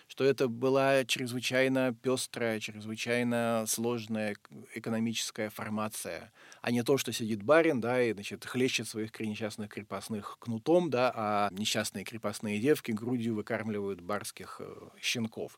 Что 0.07 0.25
это 0.25 0.49
была 0.49 1.05
чрезвычайно 1.05 1.95
пестрая, 1.95 2.59
чрезвычайно 2.59 3.63
сложная 3.65 4.35
экономическая 4.75 5.49
формация, 5.49 6.33
а 6.61 6.69
не 6.71 6.83
то, 6.83 6.97
что 6.97 7.13
сидит 7.13 7.43
барин, 7.43 7.79
да, 7.79 8.03
и, 8.03 8.13
значит, 8.13 8.45
хлещет 8.45 8.89
своих 8.89 9.17
несчастных 9.19 9.69
крепостных 9.69 10.37
кнутом, 10.39 10.89
да, 10.89 11.13
а 11.15 11.49
несчастные 11.51 12.03
крепостные 12.03 12.59
девки 12.59 12.91
грудью 12.91 13.35
выкармливают 13.35 14.01
барских 14.01 14.57
э, 14.59 14.89
щенков 15.01 15.57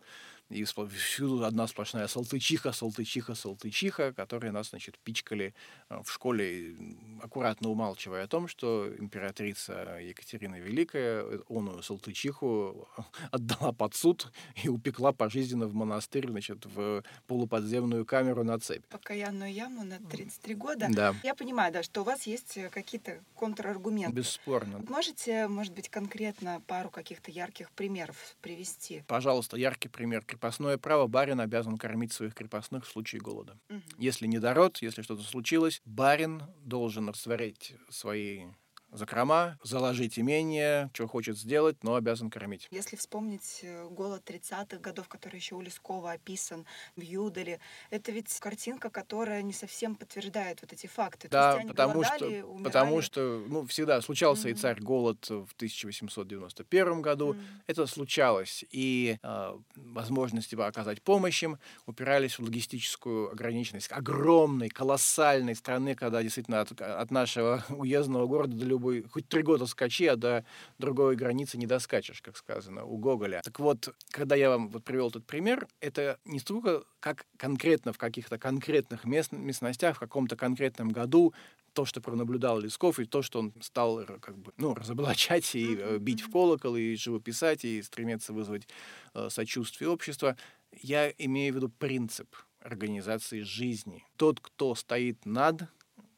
и 0.54 0.64
всюду 0.64 1.44
одна 1.44 1.68
сплошная 1.68 2.08
салтычиха, 2.08 2.72
салтычиха, 2.72 3.36
салтычиха, 3.36 4.14
которые 4.14 4.52
нас, 4.52 4.70
значит, 4.70 5.00
пичкали 5.00 5.54
э, 5.90 6.02
в 6.04 6.12
школе, 6.12 6.76
аккуратно 7.22 7.70
умалчивая 7.70 8.24
о 8.24 8.28
том, 8.28 8.48
что 8.48 8.88
императрица 9.00 10.00
Екатерина 10.00 10.60
Великая 10.60 11.24
э, 11.24 11.40
оную 11.50 11.82
салтычиху 11.82 12.88
отдала 13.32 13.72
под 13.72 13.96
суд 13.96 14.32
и 14.64 14.70
упекла 14.70 15.12
пожизненно 15.12 15.68
в 15.68 15.74
монастырь, 15.74 16.30
значит, 16.30 16.66
в 16.66 17.04
полуподземную 17.28 18.06
камеру 18.06 18.44
на 18.44 18.60
цепь. 18.60 18.86
Покаянную 18.88 19.52
яму 19.52 19.84
на 19.84 20.00
33 20.00 20.56
года. 20.56 20.88
Да. 20.90 21.16
Я 21.24 21.36
понимаю, 21.36 21.74
да, 21.74 21.84
что 21.84 22.02
у 22.02 22.04
вас 22.04 22.28
есть 22.28 22.58
э, 22.58 22.70
какие-то 22.70 23.24
контраргументы. 23.36 24.16
Бесспорно. 24.16 24.84
Можете, 24.88 25.48
может 25.48 25.74
быть, 25.74 25.90
конкретно 25.90 26.62
пару 26.68 26.90
каких-то 26.90 27.32
ярких 27.32 27.72
примеров 27.72 28.36
привести? 28.42 29.04
Пожалуйста, 29.08 29.58
яркий 29.58 29.90
пример 29.90 30.24
крепостное 30.44 30.78
право 30.78 31.08
барин 31.08 31.40
обязан 31.40 31.78
кормить 31.78 32.12
своих 32.12 32.34
крепостных 32.34 32.86
в 32.86 32.92
случае 32.92 33.22
голода. 33.22 33.58
Угу. 33.70 33.82
Если 33.98 34.28
недород, 34.28 34.80
если 34.82 35.02
что-то 35.02 35.24
случилось, 35.24 35.82
барин 35.86 36.44
должен 36.66 37.08
растворить 37.08 37.76
свои 37.90 38.48
закрома, 38.94 39.58
заложить 39.64 40.20
имение, 40.20 40.90
что 40.94 41.08
хочет 41.08 41.38
сделать, 41.38 41.84
но 41.84 41.96
обязан 41.96 42.30
кормить. 42.30 42.68
Если 42.72 42.96
вспомнить 42.96 43.60
э, 43.64 43.88
голод 43.90 44.24
30-х 44.26 44.78
годов, 44.78 45.08
который 45.08 45.38
еще 45.38 45.56
у 45.56 45.62
Лескова 45.62 46.12
описан 46.12 46.66
в 46.96 47.02
Юдале, 47.02 47.60
это 47.90 48.12
ведь 48.12 48.32
картинка, 48.40 48.90
которая 48.90 49.42
не 49.42 49.54
совсем 49.54 49.96
подтверждает 49.96 50.62
вот 50.62 50.72
эти 50.74 50.88
факты. 50.88 51.28
Да, 51.30 51.62
потому 51.68 51.94
голодали, 51.94 52.18
что, 52.18 52.48
умирали. 52.48 52.64
потому 52.64 53.02
что 53.02 53.46
ну, 53.48 53.66
всегда 53.66 54.02
случался 54.02 54.50
mm-hmm. 54.50 54.52
и 54.52 54.56
царь 54.56 54.82
голод 54.82 55.30
в 55.30 55.54
1891 55.56 57.02
году. 57.02 57.34
Mm-hmm. 57.34 57.44
Это 57.68 57.88
случалось. 57.88 58.64
И 58.70 59.18
э, 59.22 59.58
возможности 59.76 60.56
оказать 60.56 61.02
помощь 61.02 61.44
им 61.44 61.58
упирались 61.86 62.38
в 62.38 62.44
логистическую 62.44 63.32
ограниченность 63.32 63.92
огромной, 63.92 64.70
колоссальной 64.70 65.56
страны, 65.56 65.96
когда 65.96 66.22
действительно 66.22 66.62
от, 66.62 66.80
от 66.80 67.12
нашего 67.12 67.64
уездного 67.70 68.28
города 68.28 68.56
до 68.56 68.66
любого 68.66 68.83
любой, 68.84 69.10
хоть 69.10 69.28
три 69.28 69.42
года 69.42 69.66
скачи, 69.66 70.06
а 70.06 70.16
до 70.16 70.46
другой 70.78 71.16
границы 71.16 71.58
не 71.58 71.66
доскачешь, 71.66 72.22
как 72.22 72.38
сказано 72.38 72.86
у 72.86 72.98
Гоголя. 72.98 73.42
Так 73.44 73.60
вот, 73.60 73.90
когда 74.12 74.36
я 74.36 74.50
вам 74.50 74.70
вот 74.70 74.84
привел 74.84 75.10
этот 75.10 75.26
пример, 75.26 75.68
это 75.80 76.20
не 76.26 76.40
столько 76.40 76.84
как 77.00 77.26
конкретно 77.38 77.94
в 77.94 77.98
каких-то 77.98 78.38
конкретных 78.38 79.06
мест, 79.06 79.32
местностях, 79.32 79.98
в 79.98 80.00
каком-то 80.00 80.36
конкретном 80.36 80.90
году, 80.90 81.34
то, 81.74 81.86
что 81.86 82.02
пронаблюдал 82.02 82.60
Лесков, 82.60 83.00
и 83.00 83.06
то, 83.06 83.22
что 83.22 83.40
он 83.40 83.54
стал 83.62 84.06
как 84.22 84.38
бы, 84.38 84.54
ну, 84.58 84.76
разоблачать 84.76 85.56
и 85.56 85.76
э, 85.76 85.98
бить 85.98 86.22
в 86.22 86.30
колокол, 86.30 86.76
и 86.76 86.96
живописать, 86.96 87.66
и 87.66 87.82
стремиться 87.82 88.32
вызвать 88.32 88.68
э, 89.16 89.30
сочувствие 89.30 89.90
общества, 89.90 90.38
я 90.82 91.10
имею 91.18 91.54
в 91.54 91.56
виду 91.56 91.70
принцип 91.70 92.36
организации 92.60 93.42
жизни. 93.42 94.06
Тот, 94.18 94.40
кто 94.40 94.76
стоит 94.76 95.26
над 95.26 95.64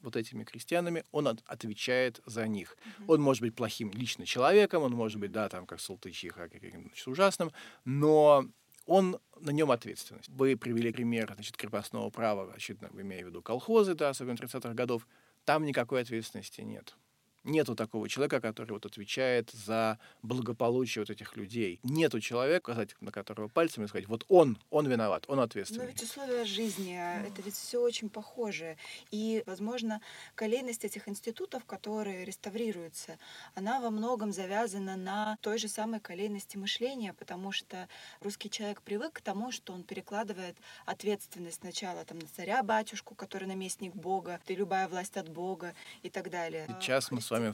вот 0.06 0.16
этими 0.16 0.44
крестьянами, 0.44 1.04
он 1.12 1.28
от, 1.28 1.44
отвечает 1.46 2.22
за 2.26 2.48
них. 2.48 2.78
Mm-hmm. 2.78 3.06
Он 3.08 3.22
может 3.22 3.42
быть 3.42 3.56
плохим 3.56 3.92
лично 3.92 4.26
человеком, 4.26 4.84
он 4.84 4.94
может 4.94 5.20
быть, 5.20 5.32
да, 5.32 5.50
там, 5.50 5.66
как 5.66 5.82
Салтычиха, 5.82 6.48
каким-нибудь 6.50 7.08
ужасным, 7.08 7.52
но 7.84 8.46
он 8.86 9.20
на 9.40 9.50
нем 9.50 9.72
ответственность. 9.72 10.30
Вы 10.30 10.56
привели 10.56 10.92
пример 10.92 11.32
значит, 11.34 11.58
крепостного 11.58 12.10
права, 12.10 12.52
очевидно, 12.54 12.90
имея 12.94 13.24
в 13.24 13.28
виду 13.28 13.42
колхозы, 13.42 13.96
да, 13.96 14.10
особенно 14.10 14.36
30-х 14.36 14.74
годов. 14.74 15.08
Там 15.44 15.66
никакой 15.66 16.02
ответственности 16.02 16.62
нет. 16.62 16.96
Нету 17.46 17.76
такого 17.76 18.10
человека, 18.10 18.42
который 18.42 18.72
вот 18.72 18.86
отвечает 18.86 19.52
за 19.52 20.00
благополучие 20.24 21.04
вот 21.04 21.10
этих 21.10 21.38
людей. 21.38 21.80
Нету 21.84 22.20
человека, 22.20 22.72
указать 22.72 22.96
на 23.00 23.12
которого 23.12 23.48
пальцем 23.48 23.84
и 23.84 23.88
сказать, 23.88 24.08
вот 24.08 24.26
он, 24.28 24.58
он 24.72 24.88
виноват, 24.88 25.26
он 25.28 25.40
ответственный. 25.40 25.86
Но 25.86 25.92
ведь 25.92 26.02
условия 26.02 26.44
жизни, 26.46 26.94
mm. 26.94 27.28
это 27.28 27.42
ведь 27.44 27.56
все 27.56 27.80
очень 27.80 28.10
похоже. 28.10 28.78
И, 29.12 29.44
возможно, 29.46 30.02
колейность 30.34 30.84
этих 30.84 31.08
институтов, 31.08 31.64
которые 31.66 32.26
реставрируются, 32.26 33.18
она 33.54 33.80
во 33.80 33.92
многом 33.92 34.32
завязана 34.32 34.96
на 34.98 35.38
той 35.42 35.60
же 35.60 35.68
самой 35.68 36.00
колейности 36.00 36.58
мышления, 36.58 37.14
потому 37.14 37.52
что 37.52 37.88
русский 38.22 38.50
человек 38.50 38.82
привык 38.82 39.14
к 39.14 39.22
тому, 39.22 39.52
что 39.52 39.74
он 39.74 39.84
перекладывает 39.84 40.58
ответственность 40.86 41.60
сначала 41.62 42.04
там, 42.06 42.20
на 42.20 42.28
царя-батюшку, 42.28 43.14
который 43.14 43.48
наместник 43.48 43.94
Бога, 43.94 44.40
и 44.48 44.56
любая 44.56 44.88
власть 44.88 45.18
от 45.18 45.30
Бога 45.30 45.74
и 46.02 46.10
так 46.10 46.30
далее. 46.30 46.68
Сейчас 46.80 47.12
мы 47.12 47.22
с 47.22 47.32
вами, 47.40 47.54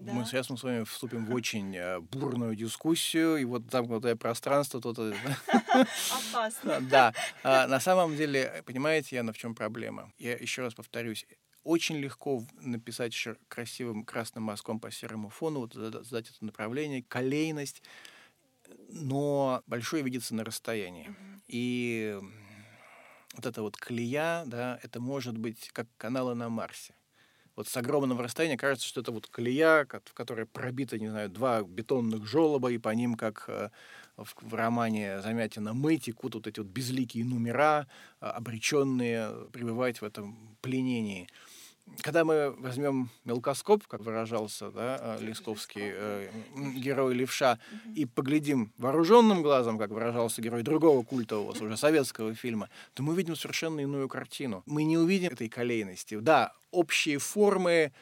да. 0.00 0.12
мы 0.12 0.24
сейчас 0.24 0.50
мы 0.50 0.56
с 0.56 0.62
вами 0.62 0.84
вступим 0.84 1.26
в 1.26 1.34
очень 1.34 1.76
э, 1.76 2.00
бурную 2.00 2.54
дискуссию, 2.54 3.36
и 3.36 3.44
вот 3.44 3.70
замкнутое 3.70 4.16
пространство 4.16 4.80
тут... 4.80 4.98
Э, 4.98 5.14
Опасно. 6.30 6.80
Да. 6.90 7.12
А, 7.42 7.66
на 7.66 7.80
самом 7.80 8.16
деле, 8.16 8.62
понимаете, 8.64 9.16
Яна, 9.16 9.32
в 9.32 9.38
чем 9.38 9.54
проблема? 9.54 10.12
Я 10.18 10.36
еще 10.36 10.62
раз 10.62 10.74
повторюсь, 10.74 11.26
очень 11.64 11.96
легко 11.98 12.44
написать 12.60 13.14
красивым 13.48 14.04
красным 14.04 14.44
мазком 14.44 14.80
по 14.80 14.90
серому 14.90 15.28
фону, 15.28 15.60
вот 15.60 15.74
задать 15.74 16.30
это 16.30 16.44
направление, 16.44 17.02
колейность. 17.02 17.82
но 18.88 19.62
большое 19.66 20.02
видится 20.02 20.34
на 20.34 20.44
расстоянии. 20.44 21.14
И 21.46 22.18
вот 23.34 23.46
эта 23.46 23.62
вот 23.62 23.76
клея, 23.76 24.44
да, 24.46 24.78
это 24.82 25.00
может 25.00 25.36
быть 25.36 25.70
как 25.72 25.86
каналы 25.96 26.34
на 26.34 26.48
Марсе. 26.48 26.94
Вот 27.58 27.66
с 27.66 27.76
огромного 27.76 28.22
расстояния 28.22 28.56
кажется, 28.56 28.86
что 28.86 29.00
это 29.00 29.10
вот 29.10 29.26
колея, 29.26 29.84
в 30.04 30.14
которой 30.14 30.46
пробиты, 30.46 31.00
не 31.00 31.08
знаю, 31.08 31.28
два 31.28 31.62
бетонных 31.62 32.24
желоба, 32.24 32.70
и 32.70 32.78
по 32.78 32.90
ним, 32.90 33.16
как 33.16 33.46
э, 33.48 33.70
в, 34.16 34.32
в 34.42 34.54
романе 34.54 35.20
Замятина 35.22 35.74
«Мы» 35.74 35.96
текут 35.96 36.36
вот 36.36 36.46
эти 36.46 36.60
вот 36.60 36.68
безликие 36.68 37.24
номера, 37.24 37.88
а, 38.20 38.30
обреченные 38.30 39.48
пребывать 39.50 40.00
в 40.00 40.04
этом 40.04 40.56
пленении 40.60 41.26
когда 42.02 42.24
мы 42.24 42.50
возьмем 42.58 43.10
мелкоскоп, 43.24 43.86
как 43.86 44.00
выражался 44.00 44.70
да, 44.70 44.98
э, 45.00 45.24
Лисковский, 45.24 45.82
э, 45.84 46.30
герой 46.76 47.14
левша, 47.14 47.58
и 47.94 48.06
поглядим 48.06 48.72
вооруженным 48.78 49.42
глазом, 49.42 49.78
как 49.78 49.90
выражался 49.90 50.40
герой 50.40 50.62
другого 50.62 51.02
культового, 51.02 51.50
уже 51.50 51.76
советского 51.76 52.34
фильма, 52.34 52.68
то 52.94 53.02
мы 53.02 53.12
увидим 53.12 53.36
совершенно 53.36 53.80
иную 53.80 54.08
картину. 54.08 54.62
Мы 54.66 54.84
не 54.84 54.96
увидим 54.96 55.32
этой 55.32 55.48
колейности. 55.48 56.18
Да, 56.18 56.52
общие 56.70 57.18
формы, 57.18 57.92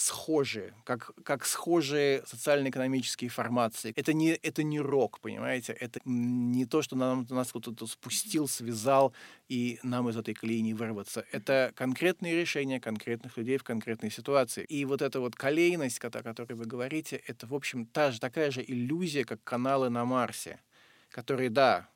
схожие, 0.00 0.72
как, 0.84 1.10
как 1.24 1.44
схожие 1.44 2.22
социально-экономические 2.26 3.28
формации. 3.28 3.92
Это 3.96 4.14
не, 4.14 4.30
это 4.30 4.62
не 4.62 4.80
рок, 4.80 5.20
понимаете? 5.20 5.74
Это 5.74 6.00
не 6.06 6.64
то, 6.64 6.80
что 6.80 6.96
нам, 6.96 7.26
нас 7.28 7.50
кто-то 7.50 7.86
спустил, 7.86 8.48
связал, 8.48 9.12
и 9.48 9.78
нам 9.82 10.08
из 10.08 10.16
этой 10.16 10.32
колеи 10.32 10.62
не 10.62 10.72
вырваться. 10.72 11.26
Это 11.32 11.72
конкретные 11.76 12.34
решения 12.34 12.80
конкретных 12.80 13.36
людей 13.36 13.58
в 13.58 13.62
конкретной 13.62 14.10
ситуации. 14.10 14.64
И 14.64 14.86
вот 14.86 15.02
эта 15.02 15.20
вот 15.20 15.36
колейность, 15.36 16.02
о 16.02 16.10
которой 16.10 16.54
вы 16.54 16.64
говорите, 16.64 17.20
это, 17.26 17.46
в 17.46 17.54
общем, 17.54 17.84
та 17.84 18.10
же, 18.10 18.20
такая 18.20 18.50
же 18.50 18.64
иллюзия, 18.66 19.24
как 19.24 19.44
каналы 19.44 19.90
на 19.90 20.06
Марсе, 20.06 20.60
которые, 21.10 21.50
да, 21.50 21.90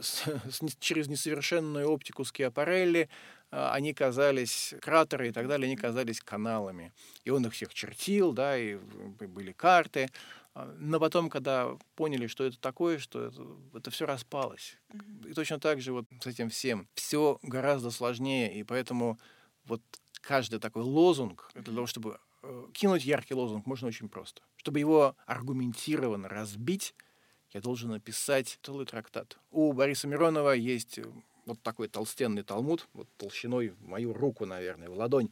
с, 0.00 0.24
с, 0.50 0.76
через 0.80 1.08
несовершенную 1.08 1.88
оптику 1.88 2.24
Скиапарелли 2.24 3.08
они 3.50 3.94
казались, 3.94 4.74
кратеры 4.80 5.28
и 5.28 5.32
так 5.32 5.48
далее, 5.48 5.66
они 5.66 5.76
казались 5.76 6.20
каналами. 6.20 6.92
И 7.24 7.30
он 7.30 7.46
их 7.46 7.52
всех 7.52 7.72
чертил, 7.72 8.32
да, 8.32 8.58
и 8.58 8.76
были 8.76 9.52
карты. 9.52 10.10
А, 10.54 10.74
но 10.78 10.98
потом, 10.98 11.28
когда 11.28 11.76
поняли, 11.96 12.26
что 12.26 12.44
это 12.44 12.58
такое, 12.58 12.98
что 12.98 13.26
это, 13.26 13.46
это 13.74 13.90
все 13.90 14.06
распалось. 14.06 14.78
И 15.26 15.34
точно 15.34 15.60
так 15.60 15.80
же 15.80 15.92
вот 15.92 16.06
с 16.20 16.26
этим 16.26 16.48
всем. 16.48 16.88
Все 16.94 17.38
гораздо 17.42 17.90
сложнее, 17.90 18.52
и 18.58 18.62
поэтому 18.62 19.18
вот 19.66 19.82
каждый 20.22 20.58
такой 20.58 20.82
лозунг, 20.82 21.50
для 21.54 21.62
того, 21.62 21.86
чтобы 21.86 22.18
э, 22.42 22.66
кинуть 22.72 23.04
яркий 23.04 23.34
лозунг, 23.34 23.66
можно 23.66 23.88
очень 23.88 24.08
просто. 24.08 24.42
Чтобы 24.56 24.78
его 24.78 25.14
аргументированно 25.26 26.28
разбить, 26.28 26.94
я 27.52 27.60
должен 27.60 27.90
написать 27.90 28.58
целый 28.62 28.86
трактат. 28.86 29.38
У 29.50 29.72
Бориса 29.72 30.08
Миронова 30.08 30.52
есть 30.52 30.98
вот 31.46 31.62
такой 31.62 31.88
толстенный 31.88 32.42
талмуд, 32.42 32.86
вот 32.92 33.08
толщиной 33.16 33.68
в 33.68 33.86
мою 33.86 34.12
руку, 34.12 34.44
наверное, 34.44 34.88
в 34.88 34.96
ладонь, 34.96 35.30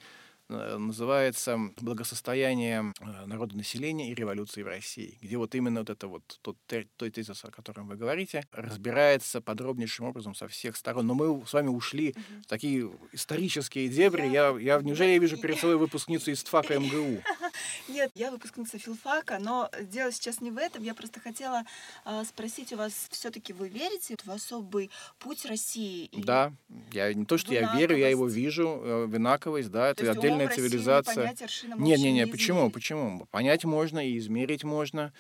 называется 0.49 1.59
«Благосостояние 1.81 2.93
э, 3.01 3.27
народонаселения 3.27 4.11
и 4.11 4.15
революции 4.15 4.63
в 4.63 4.67
России», 4.67 5.19
где 5.23 5.37
вот 5.37 5.55
именно 5.55 5.81
вот 5.81 5.91
это 5.91 6.07
вот 6.07 6.23
тот, 6.43 6.57
той 6.67 7.11
тезис, 7.11 7.45
о 7.45 7.51
котором 7.51 7.89
вы 7.89 7.97
говорите, 7.97 8.47
разбирается 8.53 9.41
подробнейшим 9.41 10.07
образом 10.07 10.35
со 10.35 10.49
всех 10.49 10.77
сторон. 10.77 11.07
Но 11.07 11.15
мы 11.15 11.47
с 11.47 11.53
вами 11.53 11.69
ушли 11.69 12.15
в 12.43 12.47
такие 12.47 12.91
исторические 13.13 13.89
дебри. 13.89 14.27
Я, 14.27 14.57
я, 14.59 14.81
неужели 14.81 15.11
я 15.11 15.19
вижу 15.19 15.37
перед 15.41 15.59
собой 15.59 15.77
выпускницу 15.77 16.31
из 16.31 16.43
ТФАКа 16.43 16.79
МГУ? 16.79 17.23
Нет, 17.89 18.11
я 18.15 18.31
выпускница 18.31 18.79
филфака, 18.79 19.39
но 19.39 19.71
дело 19.81 20.13
сейчас 20.13 20.41
не 20.41 20.51
в 20.51 20.59
этом. 20.59 20.83
Я 20.83 20.95
просто 20.95 21.21
хотела 21.21 21.65
э, 22.05 22.25
спросить 22.25 22.73
у 22.73 22.77
вас, 22.77 23.09
все-таки 23.11 23.53
вы 23.53 23.69
верите 23.69 24.17
в 24.23 24.31
особый 24.31 24.91
путь 25.19 25.45
России? 25.47 26.11
Да, 26.13 26.53
я 26.93 27.13
не 27.15 27.25
то, 27.25 27.39
что 27.39 27.53
я 27.53 27.75
верю, 27.75 27.97
я 27.97 28.09
его 28.09 28.27
вижу, 28.27 28.81
э, 28.83 29.07
винаковость, 29.09 29.71
да, 29.71 29.89
это 29.89 30.05
отдельная 30.35 30.55
цивилизация. 30.55 31.35
Нет, 31.77 31.99
нет, 31.99 32.15
нет, 32.15 32.31
почему, 32.31 32.71
почему? 32.71 33.27
Понять 33.31 33.65
можно 33.65 34.07
и 34.07 34.19
измерить 34.19 34.65
можно. 34.65 35.13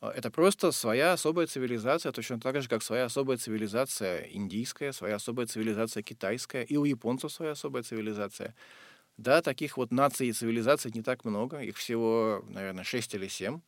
Э, 0.00 0.08
это 0.14 0.30
просто 0.30 0.72
своя 0.72 1.12
особая 1.12 1.46
цивилизация, 1.46 2.12
точно 2.12 2.40
так 2.40 2.60
же, 2.60 2.68
как 2.68 2.82
своя 2.82 3.04
особая 3.06 3.36
цивилизация 3.38 4.28
индийская, 4.32 4.92
своя 4.92 5.16
особая 5.16 5.46
цивилизация 5.46 6.02
китайская, 6.02 6.64
и 6.64 6.76
у 6.76 6.84
японцев 6.84 7.32
своя 7.32 7.52
особая 7.52 7.82
цивилизация. 7.82 8.54
Да, 9.16 9.42
таких 9.42 9.76
вот 9.76 9.92
наций 9.92 10.28
и 10.28 10.32
цивилизаций 10.32 10.90
не 10.94 11.02
так 11.02 11.24
много, 11.24 11.60
их 11.60 11.76
всего, 11.76 12.44
наверное, 12.48 12.84
шесть 12.84 13.14
или 13.14 13.28
семь, 13.28 13.60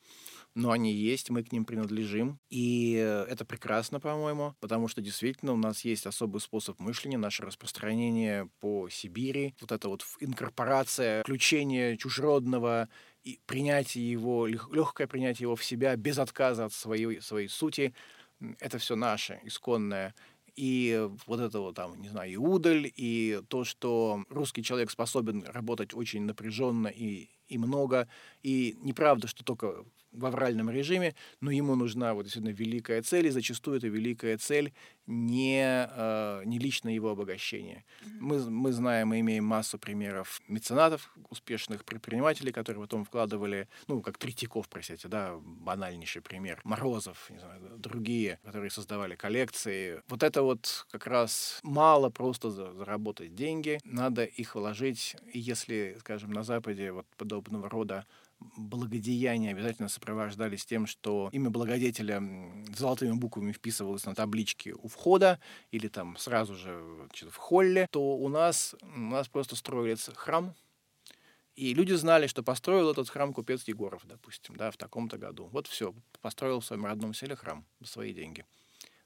но 0.54 0.70
они 0.70 0.92
есть, 0.92 1.30
мы 1.30 1.42
к 1.42 1.52
ним 1.52 1.64
принадлежим, 1.64 2.38
и 2.48 2.92
это 3.28 3.44
прекрасно, 3.44 4.00
по-моему, 4.00 4.54
потому 4.60 4.88
что 4.88 5.00
действительно 5.00 5.52
у 5.52 5.56
нас 5.56 5.84
есть 5.84 6.06
особый 6.06 6.40
способ 6.40 6.78
мышления, 6.78 7.18
наше 7.18 7.42
распространение 7.42 8.48
по 8.60 8.88
Сибири, 8.88 9.54
вот 9.60 9.72
это 9.72 9.88
вот 9.88 10.04
инкорпорация, 10.20 11.22
включение 11.22 11.96
чужеродного 11.96 12.88
и 13.24 13.40
принятие 13.46 14.08
его, 14.08 14.46
легкое 14.46 15.06
принятие 15.06 15.44
его 15.44 15.56
в 15.56 15.64
себя 15.64 15.96
без 15.96 16.18
отказа 16.18 16.66
от 16.66 16.72
своей, 16.72 17.20
своей 17.20 17.48
сути, 17.48 17.94
это 18.60 18.78
все 18.78 18.96
наше, 18.96 19.40
исконное. 19.44 20.14
И 20.56 21.08
вот 21.26 21.40
это 21.40 21.58
вот 21.58 21.74
там, 21.74 22.00
не 22.00 22.08
знаю, 22.08 22.30
и 22.30 22.36
удаль, 22.36 22.92
и 22.94 23.40
то, 23.48 23.64
что 23.64 24.22
русский 24.28 24.62
человек 24.62 24.90
способен 24.90 25.42
работать 25.48 25.94
очень 25.94 26.22
напряженно 26.22 26.86
и, 26.86 27.28
и 27.48 27.58
много, 27.58 28.08
и 28.42 28.76
неправда, 28.80 29.26
что 29.26 29.42
только 29.42 29.84
в 30.14 30.26
авральном 30.26 30.70
режиме, 30.70 31.14
но 31.40 31.50
ему 31.50 31.74
нужна 31.74 32.14
вот 32.14 32.24
действительно 32.24 32.52
великая 32.52 33.02
цель, 33.02 33.26
и 33.26 33.30
зачастую 33.30 33.78
эта 33.78 33.88
великая 33.88 34.38
цель 34.38 34.72
не, 35.06 35.86
э, 35.90 36.42
не 36.44 36.58
личное 36.58 36.94
его 36.94 37.10
обогащение. 37.10 37.84
Мы, 38.20 38.38
мы 38.50 38.72
знаем 38.72 39.12
и 39.12 39.20
имеем 39.20 39.44
массу 39.44 39.78
примеров 39.78 40.40
меценатов, 40.48 41.12
успешных 41.28 41.84
предпринимателей, 41.84 42.52
которые 42.52 42.82
потом 42.82 43.04
вкладывали, 43.04 43.68
ну, 43.86 44.00
как 44.00 44.18
Третьяков, 44.18 44.68
простите, 44.68 45.08
да, 45.08 45.36
банальнейший 45.38 46.22
пример, 46.22 46.60
Морозов, 46.64 47.28
не 47.30 47.38
знаю, 47.38 47.60
другие, 47.76 48.38
которые 48.44 48.70
создавали 48.70 49.14
коллекции. 49.14 50.02
Вот 50.08 50.22
это 50.22 50.42
вот 50.42 50.86
как 50.90 51.06
раз 51.06 51.60
мало 51.62 52.08
просто 52.10 52.50
заработать 52.50 53.34
деньги, 53.34 53.80
надо 53.84 54.24
их 54.24 54.54
вложить, 54.54 55.16
и 55.32 55.38
если, 55.38 55.96
скажем, 56.00 56.30
на 56.32 56.42
Западе 56.42 56.92
вот 56.92 57.06
подобного 57.16 57.68
рода 57.68 58.06
благодеяния 58.56 59.50
обязательно 59.52 59.88
сопровождались 59.88 60.64
тем, 60.64 60.86
что 60.86 61.28
имя 61.32 61.50
благодетеля 61.50 62.22
золотыми 62.76 63.12
буквами 63.12 63.52
вписывалось 63.52 64.06
на 64.06 64.14
табличке 64.14 64.74
у 64.74 64.88
входа 64.88 65.40
или 65.70 65.88
там 65.88 66.16
сразу 66.16 66.54
же 66.54 66.82
в 67.30 67.36
холле, 67.36 67.88
то 67.90 68.16
у 68.16 68.28
нас, 68.28 68.74
у 68.82 69.00
нас 69.00 69.28
просто 69.28 69.56
строился 69.56 70.14
храм, 70.14 70.54
и 71.56 71.72
люди 71.72 71.92
знали, 71.92 72.26
что 72.26 72.42
построил 72.42 72.90
этот 72.90 73.08
храм 73.08 73.32
купец 73.32 73.62
Егоров, 73.68 74.02
допустим, 74.04 74.56
да, 74.56 74.70
в 74.70 74.76
таком-то 74.76 75.18
году. 75.18 75.48
Вот 75.52 75.68
все, 75.68 75.94
построил 76.20 76.60
в 76.60 76.64
своем 76.64 76.84
родном 76.84 77.14
селе 77.14 77.36
храм 77.36 77.64
за 77.80 77.86
свои 77.86 78.12
деньги. 78.12 78.44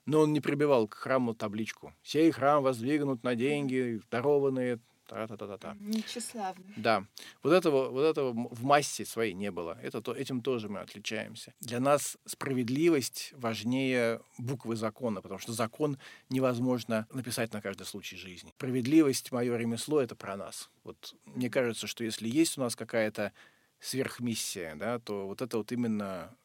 Но 0.05 0.21
он 0.21 0.33
не 0.33 0.41
прибивал 0.41 0.87
к 0.87 0.95
храму 0.95 1.35
табличку. 1.35 1.93
«Сей 2.01 2.31
храм 2.31 2.63
воздвигнут 2.63 3.23
на 3.23 3.35
деньги, 3.35 4.01
дарованные 4.09 4.79
Та-та-та-та. 5.09 5.75
Нечиславно. 5.79 6.63
Да. 6.77 7.03
Вот 7.43 7.53
этого, 7.53 7.89
вот 7.89 8.03
этого 8.03 8.31
в 8.31 8.63
массе 8.63 9.05
своей 9.05 9.33
не 9.33 9.49
было. 9.49 9.77
Это, 9.81 10.01
то, 10.01 10.13
этим 10.13 10.41
тоже 10.41 10.69
мы 10.69 10.79
отличаемся. 10.79 11.53
Для 11.61 11.79
нас 11.79 12.17
справедливость 12.25 13.33
важнее 13.35 14.21
буквы 14.37 14.75
закона, 14.75 15.21
потому 15.21 15.39
что 15.39 15.51
закон 15.51 15.97
невозможно 16.29 17.07
написать 17.11 17.53
на 17.53 17.61
каждый 17.61 17.85
случай 17.87 18.17
жизни. 18.17 18.51
Справедливость, 18.57 19.31
мое 19.31 19.57
ремесло, 19.57 19.99
это 19.99 20.15
про 20.15 20.37
нас. 20.37 20.69
Вот 20.83 21.15
мне 21.25 21.49
кажется, 21.49 21.87
что 21.87 22.03
если 22.03 22.29
есть 22.29 22.57
у 22.57 22.61
нас 22.61 22.75
какая-то 22.75 23.33
сверхмиссия, 23.79 24.75
да, 24.75 24.99
то 24.99 25.25
вот 25.25 25.41
это 25.41 25.57
вот 25.57 25.71
именно 25.71 26.35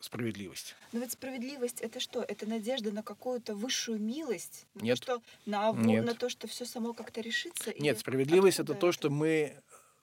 справедливость. 0.00 0.74
Но 0.92 1.00
ведь 1.00 1.12
справедливость 1.12 1.80
это 1.80 2.00
что? 2.00 2.22
Это 2.22 2.48
надежда 2.48 2.90
на 2.90 3.02
какую-то 3.02 3.54
высшую 3.54 4.00
милость? 4.00 4.66
Нет. 4.74 4.96
Что, 4.96 5.22
на, 5.46 5.72
Нет. 5.72 6.04
на 6.04 6.14
то, 6.14 6.28
что 6.28 6.48
все 6.48 6.64
само 6.64 6.92
как-то 6.92 7.20
решится? 7.20 7.72
Нет, 7.78 7.98
справедливость 7.98 8.58
это, 8.58 8.72
это 8.72 8.80
то, 8.80 8.92
что 8.92 9.10
мы, 9.10 9.54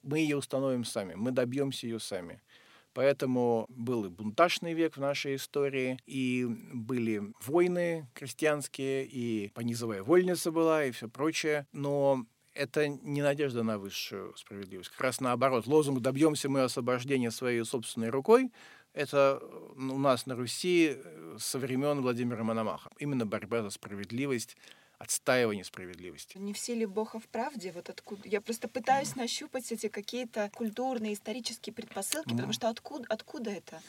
мы 0.03 0.19
ее 0.19 0.37
установим 0.37 0.85
сами, 0.85 1.15
мы 1.15 1.31
добьемся 1.31 1.87
ее 1.87 1.99
сами. 1.99 2.41
Поэтому 2.93 3.67
был 3.69 4.05
и 4.05 4.09
бунтажный 4.09 4.73
век 4.73 4.97
в 4.97 4.99
нашей 4.99 5.35
истории, 5.35 5.99
и 6.07 6.47
были 6.47 7.21
войны 7.45 8.07
крестьянские, 8.15 9.05
и 9.05 9.49
понизовая 9.49 10.01
вольница 10.01 10.51
была, 10.51 10.83
и 10.83 10.91
все 10.91 11.07
прочее. 11.07 11.67
Но 11.71 12.25
это 12.55 12.87
не 12.87 13.21
надежда 13.21 13.61
на 13.61 13.77
высшую 13.77 14.35
справедливость. 14.35 14.89
Как 14.89 15.01
раз 15.01 15.21
наоборот, 15.21 15.67
лозунг 15.67 16.01
«добьемся 16.01 16.49
мы 16.49 16.61
освобождения 16.61 17.29
своей 17.29 17.63
собственной 17.63 18.09
рукой» 18.09 18.51
это 18.97 19.41
у 19.75 19.99
нас 19.99 20.25
на 20.25 20.35
Руси 20.35 20.97
э, 20.97 21.37
со 21.39 21.59
времен 21.59 22.01
Владимира 22.01 22.43
Мономаха. 22.43 22.89
Именно 22.97 23.25
борьба 23.25 23.61
за 23.61 23.69
справедливость, 23.69 24.57
отстаивание 24.97 25.63
справедливости. 25.63 26.37
Не 26.37 26.53
все 26.53 26.73
ли 26.73 26.85
Бога 26.85 27.19
в 27.19 27.27
правде? 27.27 27.71
Вот 27.71 27.89
откуда? 27.89 28.27
Я 28.27 28.41
просто 28.41 28.67
пытаюсь 28.67 29.15
нащупать 29.15 29.71
эти 29.71 29.87
какие-то 29.87 30.49
культурные, 30.55 31.13
исторические 31.13 31.73
предпосылки, 31.73 32.29
mm. 32.29 32.35
потому 32.35 32.53
что 32.53 32.69
откуда, 32.69 33.05
откуда 33.09 33.51
это? 33.51 33.81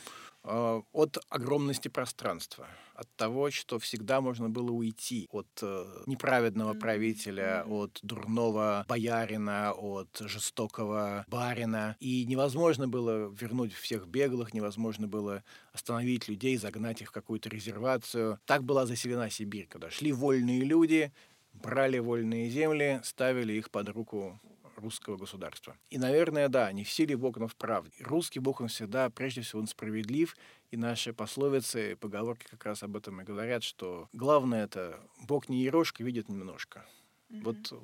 Э, 0.45 0.83
от 0.93 1.19
огромности 1.29 1.89
пространства, 1.89 2.69
от 2.95 3.09
того, 3.17 3.51
что 3.51 3.79
всегда 3.79 4.21
можно 4.21 4.49
было 4.49 4.71
уйти 4.71 5.29
от 5.31 5.49
э, 5.63 5.85
неправедного 6.07 6.75
правителя, 6.75 7.65
от 7.67 7.99
дурного 8.03 8.85
боярина, 8.89 9.73
от 9.73 10.09
жестокого 10.21 11.25
барина. 11.29 11.97
И 12.01 12.25
невозможно 12.25 12.89
было 12.89 13.29
вернуть 13.29 13.73
всех 13.75 14.07
беглых, 14.07 14.55
невозможно 14.55 15.09
было 15.09 15.43
остановить 15.73 16.29
людей, 16.29 16.57
загнать 16.57 17.03
их 17.03 17.09
в 17.09 17.13
какую-то 17.13 17.49
резервацию. 17.49 18.39
Так 18.45 18.65
была 18.65 18.87
заселена 18.87 19.31
Сибирь, 19.31 19.67
когда 19.69 19.91
шли 19.91 20.13
вольные 20.13 20.63
люди, 20.65 21.13
брали 21.53 21.99
вольные 21.99 22.49
земли, 22.49 23.01
ставили 23.03 23.55
их 23.55 23.71
под 23.71 23.89
руку 23.89 24.41
русского 24.79 25.17
государства. 25.17 25.77
И, 25.91 25.99
наверное, 25.99 26.49
да, 26.49 26.73
не 26.73 26.85
в 26.85 26.91
силе 26.91 27.17
Бог, 27.17 27.37
но 27.37 27.49
в 27.49 27.57
правде. 27.57 27.93
Русский 28.01 28.41
Бог, 28.41 28.61
он 28.61 28.69
всегда, 28.69 29.11
прежде 29.11 29.43
всего, 29.43 29.61
он 29.61 29.67
справедлив, 29.67 30.37
и 30.71 30.77
наши 30.77 31.13
пословицы, 31.13 31.97
поговорки 31.97 32.47
как 32.51 32.65
раз 32.65 32.83
об 32.83 32.97
этом 32.97 33.21
и 33.21 33.25
говорят, 33.25 33.63
что 33.63 34.09
главное 34.13 34.65
это 34.65 35.01
Бог 35.27 35.49
не 35.49 35.63
ерошка, 35.63 36.05
видит 36.05 36.29
немножко. 36.29 36.85
Mm-hmm. 37.31 37.43
Вот, 37.43 37.83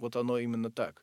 вот 0.00 0.16
оно 0.16 0.38
именно 0.38 0.70
так. 0.70 1.02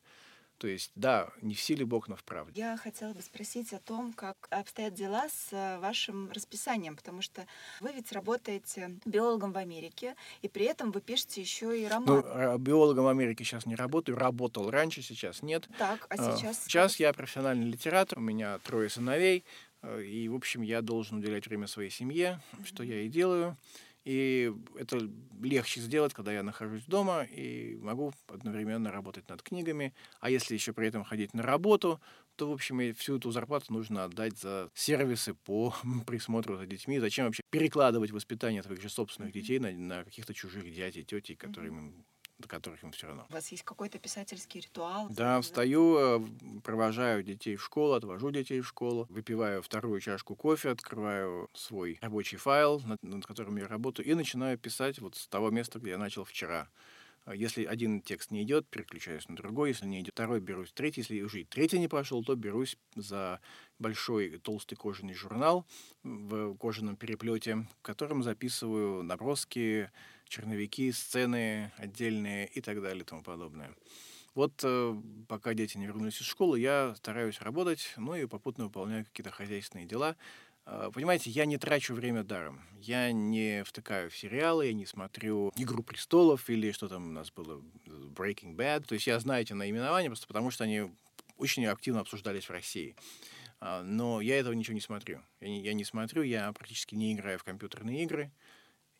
То 0.64 0.68
есть, 0.68 0.92
да, 0.94 1.28
не 1.42 1.54
в 1.54 1.60
силе 1.60 1.84
Бог, 1.84 2.08
но 2.08 2.16
в 2.16 2.24
правде. 2.24 2.58
Я 2.58 2.78
хотела 2.78 3.12
бы 3.12 3.20
спросить 3.20 3.74
о 3.74 3.80
том, 3.80 4.14
как 4.14 4.48
обстоят 4.48 4.94
дела 4.94 5.28
с 5.28 5.52
э, 5.52 5.78
вашим 5.78 6.30
расписанием, 6.30 6.96
потому 6.96 7.20
что 7.20 7.46
вы 7.82 7.92
ведь 7.92 8.12
работаете 8.12 8.98
биологом 9.04 9.52
в 9.52 9.58
Америке, 9.58 10.16
и 10.40 10.48
при 10.48 10.64
этом 10.64 10.90
вы 10.90 11.02
пишете 11.02 11.42
еще 11.42 11.78
и 11.78 11.86
роман. 11.86 12.06
Ну, 12.06 12.22
а, 12.24 12.56
биологом 12.56 13.04
в 13.04 13.08
Америке 13.08 13.44
сейчас 13.44 13.66
не 13.66 13.76
работаю, 13.76 14.16
работал 14.16 14.70
раньше, 14.70 15.02
сейчас 15.02 15.42
нет. 15.42 15.68
Так, 15.76 16.06
а 16.08 16.16
сейчас? 16.16 16.64
Сейчас 16.64 16.98
я 16.98 17.12
профессиональный 17.12 17.70
литератор, 17.70 18.18
у 18.18 18.22
меня 18.22 18.58
трое 18.60 18.88
сыновей, 18.88 19.44
э, 19.82 20.02
и, 20.02 20.30
в 20.30 20.34
общем, 20.34 20.62
я 20.62 20.80
должен 20.80 21.18
уделять 21.18 21.46
время 21.46 21.66
своей 21.66 21.90
семье, 21.90 22.40
mm-hmm. 22.52 22.66
что 22.66 22.82
я 22.84 23.02
и 23.02 23.08
делаю. 23.10 23.58
И 24.04 24.52
это 24.76 24.98
легче 25.42 25.80
сделать, 25.80 26.12
когда 26.12 26.32
я 26.32 26.42
нахожусь 26.42 26.84
дома 26.84 27.22
и 27.24 27.76
могу 27.76 28.12
одновременно 28.28 28.92
работать 28.92 29.28
над 29.28 29.42
книгами. 29.42 29.94
А 30.20 30.28
если 30.28 30.54
еще 30.54 30.72
при 30.72 30.88
этом 30.88 31.04
ходить 31.04 31.32
на 31.32 31.42
работу, 31.42 32.00
то, 32.36 32.50
в 32.50 32.52
общем, 32.52 32.80
и 32.80 32.92
всю 32.92 33.16
эту 33.16 33.30
зарплату 33.30 33.72
нужно 33.72 34.04
отдать 34.04 34.38
за 34.38 34.70
сервисы 34.74 35.34
по 35.34 35.74
присмотру 36.06 36.56
за 36.56 36.66
детьми. 36.66 36.98
Зачем 36.98 37.26
вообще 37.26 37.42
перекладывать 37.50 38.10
воспитание 38.10 38.62
своих 38.62 38.82
же 38.82 38.90
собственных 38.90 39.32
детей 39.32 39.58
на, 39.58 39.70
на 39.70 40.04
каких-то 40.04 40.34
чужих 40.34 40.72
дядей, 40.74 41.04
тетей, 41.04 41.36
которым 41.36 42.04
до 42.44 42.48
которых 42.48 42.82
им 42.82 42.92
все 42.92 43.06
равно. 43.06 43.26
У 43.30 43.32
вас 43.32 43.48
есть 43.48 43.64
какой-то 43.64 43.98
писательский 43.98 44.60
ритуал? 44.60 45.08
Да, 45.10 45.40
встаю, 45.40 45.96
э, 45.96 46.60
провожаю 46.62 47.22
детей 47.22 47.56
в 47.56 47.62
школу, 47.62 47.94
отвожу 47.94 48.30
детей 48.30 48.60
в 48.60 48.68
школу, 48.68 49.06
выпиваю 49.08 49.62
вторую 49.62 50.00
чашку 50.00 50.36
кофе, 50.36 50.70
открываю 50.70 51.48
свой 51.54 51.98
рабочий 52.02 52.36
файл, 52.36 52.80
над, 52.84 53.02
над 53.02 53.26
которым 53.26 53.56
я 53.56 53.66
работаю, 53.66 54.06
и 54.06 54.14
начинаю 54.14 54.58
писать 54.58 54.98
вот 54.98 55.16
с 55.16 55.26
того 55.26 55.50
места, 55.50 55.78
где 55.78 55.90
я 55.90 55.98
начал 55.98 56.24
вчера. 56.24 56.68
А 57.24 57.34
если 57.34 57.64
один 57.64 58.02
текст 58.02 58.30
не 58.30 58.42
идет, 58.42 58.68
переключаюсь 58.68 59.26
на 59.30 59.36
другой. 59.36 59.70
Если 59.70 59.86
не 59.86 60.00
идет 60.00 60.12
второй, 60.12 60.40
берусь 60.40 60.72
третий. 60.72 61.00
Если 61.00 61.22
уже 61.22 61.40
и 61.40 61.44
третий 61.44 61.78
не 61.78 61.88
пошел, 61.88 62.22
то 62.22 62.34
берусь 62.34 62.76
за 62.94 63.40
большой 63.78 64.38
толстый 64.38 64.74
кожаный 64.74 65.14
журнал 65.14 65.66
в 66.02 66.54
кожаном 66.58 66.96
переплете, 66.96 67.66
в 67.78 67.82
котором 67.82 68.22
записываю 68.22 69.02
наброски, 69.02 69.90
черновики, 70.34 70.92
сцены 70.92 71.72
отдельные 71.76 72.46
и 72.46 72.60
так 72.60 72.82
далее 72.82 73.02
и 73.02 73.04
тому 73.04 73.22
подобное. 73.22 73.74
Вот 74.34 74.52
э, 74.64 74.94
пока 75.28 75.54
дети 75.54 75.78
не 75.78 75.86
вернулись 75.86 76.20
из 76.20 76.26
школы, 76.26 76.58
я 76.58 76.94
стараюсь 76.96 77.40
работать, 77.40 77.92
ну 77.96 78.16
и 78.16 78.26
попутно 78.26 78.64
выполняю 78.64 79.04
какие-то 79.04 79.30
хозяйственные 79.30 79.86
дела. 79.86 80.16
Э, 80.66 80.90
понимаете, 80.92 81.30
я 81.30 81.44
не 81.46 81.56
трачу 81.56 81.94
время 81.94 82.24
даром. 82.24 82.60
Я 82.80 83.12
не 83.12 83.62
втыкаю 83.62 84.10
в 84.10 84.16
сериалы, 84.16 84.66
я 84.66 84.72
не 84.72 84.86
смотрю 84.86 85.52
«Игру 85.56 85.84
престолов» 85.84 86.50
или 86.50 86.72
что 86.72 86.88
там 86.88 87.08
у 87.08 87.12
нас 87.12 87.30
было, 87.30 87.62
«Breaking 87.86 88.56
Bad». 88.56 88.86
То 88.86 88.94
есть 88.94 89.06
я 89.06 89.20
знаю 89.20 89.42
эти 89.42 89.52
наименования 89.52 90.08
просто 90.08 90.26
потому, 90.26 90.50
что 90.50 90.64
они 90.64 90.90
очень 91.38 91.66
активно 91.66 92.00
обсуждались 92.00 92.48
в 92.48 92.50
России. 92.50 92.96
А, 93.60 93.82
но 93.82 94.20
я 94.20 94.38
этого 94.38 94.52
ничего 94.52 94.74
не 94.74 94.80
смотрю. 94.80 95.20
Я 95.40 95.48
не, 95.48 95.62
я 95.62 95.74
не 95.74 95.84
смотрю, 95.84 96.22
я 96.22 96.52
практически 96.52 96.96
не 96.96 97.12
играю 97.12 97.38
в 97.38 97.44
компьютерные 97.44 98.02
игры. 98.02 98.32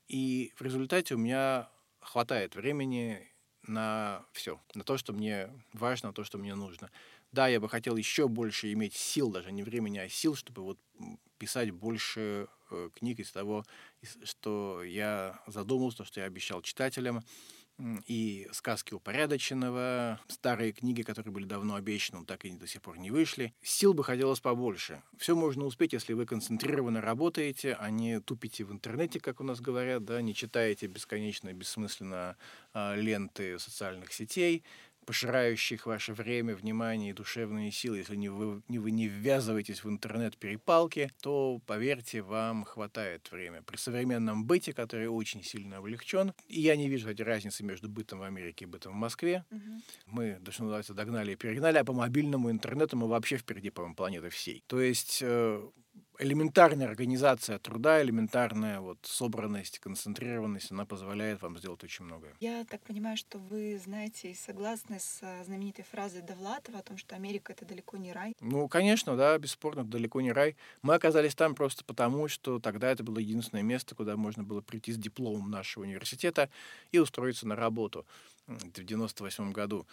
И 0.08 0.52
в 0.56 0.62
результате 0.62 1.14
у 1.14 1.18
меня 1.18 1.68
хватает 2.00 2.54
времени 2.54 3.26
на 3.62 4.24
все, 4.32 4.60
на 4.74 4.84
то, 4.84 4.98
что 4.98 5.12
мне 5.12 5.50
важно, 5.72 6.08
на 6.08 6.14
то, 6.14 6.24
что 6.24 6.38
мне 6.38 6.54
нужно. 6.54 6.90
Да, 7.32 7.48
я 7.48 7.60
бы 7.60 7.68
хотел 7.68 7.96
еще 7.96 8.28
больше 8.28 8.72
иметь 8.72 8.94
сил, 8.94 9.30
даже 9.30 9.50
не 9.50 9.62
времени, 9.62 9.98
а 9.98 10.08
сил, 10.08 10.36
чтобы 10.36 10.62
вот 10.62 10.78
писать 11.38 11.70
больше 11.70 12.46
э, 12.70 12.90
книг 12.94 13.18
из 13.18 13.32
того, 13.32 13.64
что 14.22 14.84
я 14.84 15.42
задумался, 15.46 16.04
что 16.04 16.20
я 16.20 16.26
обещал 16.26 16.62
читателям 16.62 17.24
и 18.06 18.48
сказки 18.52 18.94
упорядоченного, 18.94 20.20
старые 20.28 20.72
книги, 20.72 21.02
которые 21.02 21.32
были 21.32 21.44
давно 21.44 21.74
обещаны, 21.74 22.20
но 22.20 22.24
так 22.24 22.44
и 22.44 22.50
до 22.50 22.66
сих 22.66 22.82
пор 22.82 22.98
не 22.98 23.10
вышли. 23.10 23.52
Сил 23.62 23.94
бы 23.94 24.04
хотелось 24.04 24.40
побольше. 24.40 25.02
Все 25.18 25.34
можно 25.34 25.64
успеть, 25.64 25.92
если 25.92 26.12
вы 26.12 26.26
концентрированно 26.26 27.00
работаете, 27.00 27.74
а 27.74 27.90
не 27.90 28.20
тупите 28.20 28.64
в 28.64 28.72
интернете, 28.72 29.20
как 29.20 29.40
у 29.40 29.44
нас 29.44 29.60
говорят, 29.60 30.04
да, 30.04 30.20
не 30.22 30.34
читаете 30.34 30.86
бесконечно, 30.86 31.52
бессмысленно 31.52 32.36
э, 32.74 32.96
ленты 32.96 33.58
социальных 33.58 34.12
сетей, 34.12 34.62
пожирающих 35.04 35.86
ваше 35.86 36.12
время, 36.14 36.54
внимание 36.54 37.10
и 37.10 37.12
душевные 37.12 37.70
силы. 37.70 37.98
Если 37.98 38.16
не 38.16 38.28
вы, 38.28 38.62
не 38.68 38.78
вы 38.78 38.90
не 38.90 39.06
ввязываетесь 39.06 39.84
в 39.84 39.88
интернет-перепалки, 39.88 41.10
то, 41.22 41.60
поверьте, 41.66 42.22
вам 42.22 42.64
хватает 42.64 43.30
времени. 43.30 43.62
При 43.64 43.76
современном 43.76 44.44
быте, 44.44 44.72
который 44.72 45.08
очень 45.08 45.42
сильно 45.42 45.78
облегчен, 45.78 46.32
и 46.48 46.60
я 46.60 46.76
не 46.76 46.88
вижу 46.88 47.10
этой 47.10 47.22
разницы 47.22 47.64
между 47.64 47.88
бытом 47.88 48.20
в 48.20 48.22
Америке 48.22 48.64
и 48.64 48.68
бытом 48.68 48.92
в 48.92 48.96
Москве. 48.96 49.44
Угу. 49.50 49.82
Мы, 50.06 50.40
что 50.50 50.64
называется, 50.64 50.94
догнали 50.94 51.32
и 51.32 51.36
перегнали, 51.36 51.78
а 51.78 51.84
по 51.84 51.92
мобильному 51.92 52.50
интернету 52.50 52.96
мы 52.96 53.08
вообще 53.08 53.36
впереди, 53.36 53.70
по-моему, 53.70 53.94
планеты 53.94 54.30
всей. 54.30 54.64
То 54.66 54.80
есть 54.80 55.20
э, 55.22 55.62
элементарная 56.18 56.86
организация 56.86 57.58
труда, 57.58 58.02
элементарная 58.02 58.80
вот 58.80 58.98
собранность, 59.02 59.78
концентрированность, 59.78 60.70
она 60.70 60.84
позволяет 60.84 61.42
вам 61.42 61.58
сделать 61.58 61.82
очень 61.84 62.04
многое. 62.04 62.34
Я 62.40 62.64
так 62.64 62.80
понимаю, 62.82 63.16
что 63.16 63.38
вы 63.38 63.80
знаете 63.82 64.30
и 64.30 64.34
согласны 64.34 64.98
с 64.98 65.20
а, 65.22 65.44
знаменитой 65.44 65.84
фразой 65.84 66.22
Довлатова 66.22 66.78
о 66.78 66.82
том, 66.82 66.96
что 66.96 67.14
Америка— 67.14 67.52
это 67.54 67.64
далеко 67.64 67.96
не 67.96 68.12
рай? 68.12 68.34
Ну, 68.40 68.68
конечно, 68.68 69.16
да, 69.16 69.36
бесспорно, 69.38 69.84
далеко 69.84 70.20
не 70.20 70.32
рай. 70.32 70.56
Мы 70.82 70.94
оказались 70.94 71.34
там 71.34 71.54
просто 71.54 71.84
потому, 71.84 72.28
что 72.28 72.58
тогда 72.58 72.90
это 72.90 73.02
было 73.02 73.18
единственное 73.18 73.62
место, 73.62 73.94
куда 73.94 74.16
можно 74.16 74.42
было 74.42 74.60
прийти 74.60 74.92
с 74.92 74.96
дипломом 74.96 75.50
нашего 75.50 75.84
университета 75.84 76.50
и 76.92 76.98
устроиться 76.98 77.46
на 77.46 77.56
работу 77.56 78.06
в 78.46 78.84
98 78.84 79.52
году 79.52 79.86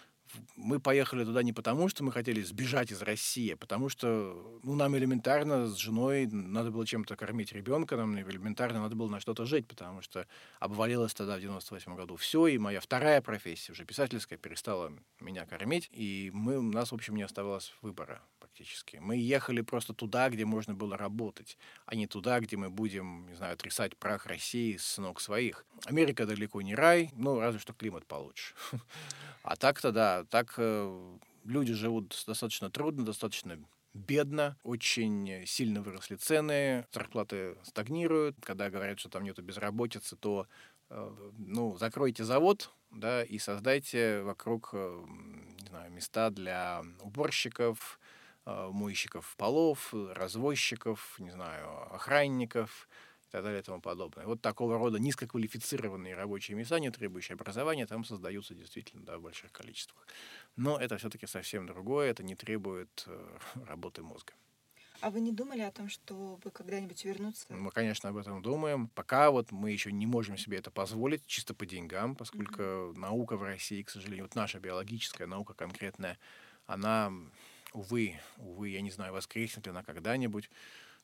мы 0.55 0.79
поехали 0.79 1.23
туда 1.23 1.43
не 1.43 1.53
потому, 1.53 1.89
что 1.89 2.03
мы 2.03 2.11
хотели 2.11 2.41
сбежать 2.41 2.91
из 2.91 3.01
России, 3.01 3.53
а 3.53 3.57
потому 3.57 3.89
что 3.89 4.59
ну, 4.63 4.75
нам 4.75 4.97
элементарно 4.97 5.67
с 5.67 5.77
женой 5.77 6.27
надо 6.27 6.71
было 6.71 6.85
чем-то 6.85 7.15
кормить 7.15 7.51
ребенка, 7.53 7.97
нам 7.97 8.17
элементарно 8.19 8.81
надо 8.81 8.95
было 8.95 9.09
на 9.09 9.19
что-то 9.19 9.45
жить, 9.45 9.67
потому 9.67 10.01
что 10.01 10.27
обвалилось 10.59 11.13
тогда 11.13 11.37
в 11.37 11.41
98 11.41 11.95
году 11.95 12.15
все, 12.15 12.47
и 12.47 12.57
моя 12.57 12.79
вторая 12.79 13.21
профессия, 13.21 13.71
уже 13.71 13.85
писательская, 13.85 14.37
перестала 14.37 14.91
меня 15.19 15.45
кормить, 15.45 15.89
и 15.91 16.31
мы, 16.33 16.57
у 16.57 16.61
нас, 16.61 16.91
в 16.91 16.95
общем, 16.95 17.15
не 17.15 17.23
оставалось 17.23 17.73
выбора 17.81 18.21
практически. 18.61 18.97
Мы 18.97 19.17
ехали 19.17 19.61
просто 19.61 19.93
туда, 19.93 20.29
где 20.29 20.45
можно 20.45 20.73
было 20.73 20.97
работать, 20.97 21.57
а 21.85 21.95
не 21.95 22.07
туда, 22.07 22.39
где 22.39 22.57
мы 22.57 22.69
будем, 22.69 23.27
не 23.27 23.35
знаю, 23.35 23.57
трясать 23.57 23.97
прах 23.97 24.27
России 24.27 24.77
с 24.77 24.97
ног 24.97 25.19
своих. 25.19 25.65
Америка 25.85 26.25
далеко 26.25 26.61
не 26.61 26.75
рай, 26.75 27.09
ну, 27.15 27.39
разве 27.39 27.59
что 27.59 27.73
климат 27.73 28.05
получше. 28.05 28.53
А 29.43 29.55
так-то, 29.55 29.91
да, 29.91 30.23
так 30.25 30.53
э, 30.57 31.17
люди 31.45 31.73
живут 31.73 32.23
достаточно 32.27 32.69
трудно, 32.69 33.03
достаточно 33.03 33.57
бедно, 33.95 34.55
очень 34.63 35.47
сильно 35.47 35.81
выросли 35.81 36.15
цены, 36.15 36.85
зарплаты 36.93 37.57
стагнируют. 37.63 38.35
Когда 38.43 38.69
говорят, 38.69 38.99
что 38.99 39.09
там 39.09 39.23
нету 39.23 39.41
безработицы, 39.41 40.15
то 40.15 40.45
э, 40.91 41.11
ну, 41.39 41.75
закройте 41.79 42.23
завод, 42.23 42.69
да, 42.91 43.23
и 43.23 43.39
создайте 43.39 44.21
вокруг, 44.21 44.69
э, 44.73 45.05
не 45.61 45.67
знаю, 45.69 45.91
места 45.91 46.29
для 46.29 46.83
уборщиков, 47.01 47.99
мойщиков 48.45 49.35
полов, 49.37 49.93
развозчиков, 49.93 51.15
не 51.19 51.31
знаю, 51.31 51.93
охранников, 51.93 52.87
и 53.27 53.31
так 53.31 53.43
далее 53.43 53.61
и 53.61 53.63
тому 53.63 53.79
подобное. 53.79 54.25
Вот 54.25 54.41
такого 54.41 54.77
рода 54.77 54.99
низкоквалифицированные 54.99 56.15
рабочие 56.15 56.57
места, 56.57 56.79
не 56.79 56.91
требующие 56.91 57.35
образования, 57.35 57.85
там 57.85 58.03
создаются 58.03 58.53
действительно 58.53 59.05
да, 59.05 59.17
в 59.17 59.21
больших 59.21 59.53
количествах. 59.53 60.05
Но 60.57 60.77
это 60.77 60.97
все-таки 60.97 61.27
совсем 61.27 61.65
другое, 61.65 62.09
это 62.11 62.23
не 62.23 62.35
требует 62.35 63.05
э, 63.07 63.37
работы 63.67 64.01
мозга. 64.01 64.33
А 64.99 65.09
вы 65.09 65.21
не 65.21 65.31
думали 65.31 65.61
о 65.61 65.71
том, 65.71 65.87
чтобы 65.87 66.51
когда-нибудь 66.51 67.05
вернуться? 67.05 67.45
Мы, 67.49 67.71
конечно, 67.71 68.09
об 68.09 68.17
этом 68.17 68.41
думаем. 68.41 68.89
Пока 68.89 69.31
вот 69.31 69.51
мы 69.51 69.71
еще 69.71 69.93
не 69.93 70.05
можем 70.05 70.37
себе 70.37 70.57
это 70.57 70.69
позволить, 70.69 71.25
чисто 71.25 71.53
по 71.53 71.65
деньгам, 71.65 72.15
поскольку 72.15 72.61
mm-hmm. 72.61 72.97
наука 72.97 73.37
в 73.37 73.43
России, 73.43 73.81
к 73.81 73.89
сожалению, 73.89 74.25
вот 74.25 74.35
наша 74.35 74.59
биологическая 74.59 75.25
наука 75.25 75.53
конкретная, 75.53 76.19
она, 76.67 77.13
увы, 77.73 78.19
увы, 78.37 78.69
я 78.69 78.81
не 78.81 78.91
знаю, 78.91 79.13
воскреснет 79.13 79.65
ли 79.65 79.71
она 79.71 79.83
когда-нибудь 79.83 80.49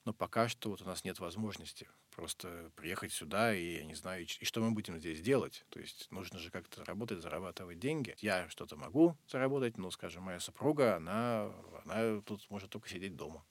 но 0.08 0.14
пока 0.14 0.48
что 0.48 0.70
вот 0.70 0.82
у 0.82 0.86
нас 0.86 1.04
нет 1.04 1.20
возможности 1.20 1.86
просто 2.16 2.72
приехать 2.78 3.12
сюда, 3.12 3.54
и 3.54 3.76
я 3.80 3.84
не 3.84 3.94
знаю, 3.94 4.26
и 4.26 4.46
что 4.46 4.62
мы 4.62 4.72
будем 4.72 4.98
здесь 5.00 5.20
делать. 5.20 5.66
То 5.70 5.82
есть 5.82 6.08
нужно 6.12 6.40
же 6.40 6.50
как-то 6.50 6.86
работать, 6.86 7.22
зарабатывать 7.22 7.78
деньги. 7.78 8.16
Я 8.20 8.48
что-то 8.48 8.78
могу 8.78 9.18
заработать, 9.28 9.78
но, 9.78 9.92
скажем, 9.92 10.24
моя 10.24 10.40
супруга, 10.40 10.96
она, 10.96 11.52
она 11.84 12.22
тут 12.22 12.50
может 12.50 12.70
только 12.70 12.88
сидеть 12.88 13.18
дома. 13.18 13.44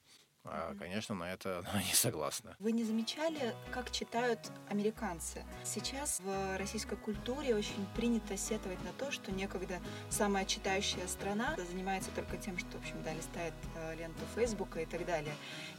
А, 0.49 0.75
конечно, 0.79 1.15
на 1.15 1.31
это 1.31 1.59
она 1.59 1.83
не 1.87 1.93
согласна. 1.93 2.55
Вы 2.59 2.71
не 2.71 2.83
замечали, 2.83 3.53
как 3.71 3.91
читают 3.91 4.39
американцы? 4.69 5.43
Сейчас 5.63 6.19
в 6.23 6.57
российской 6.57 6.95
культуре 6.95 7.55
очень 7.55 7.85
принято 7.95 8.37
сетовать 8.37 8.81
на 8.83 8.91
то, 8.93 9.11
что 9.11 9.31
некогда 9.31 9.79
самая 10.09 10.45
читающая 10.45 11.07
страна 11.07 11.55
занимается 11.69 12.11
только 12.11 12.37
тем, 12.37 12.57
что, 12.57 12.77
в 12.77 12.81
общем, 12.81 12.95
да, 13.03 13.13
листает 13.13 13.53
э, 13.75 13.95
ленту 13.95 14.21
Фейсбука 14.35 14.81
и 14.81 14.85
так 14.85 15.05
далее. 15.05 15.33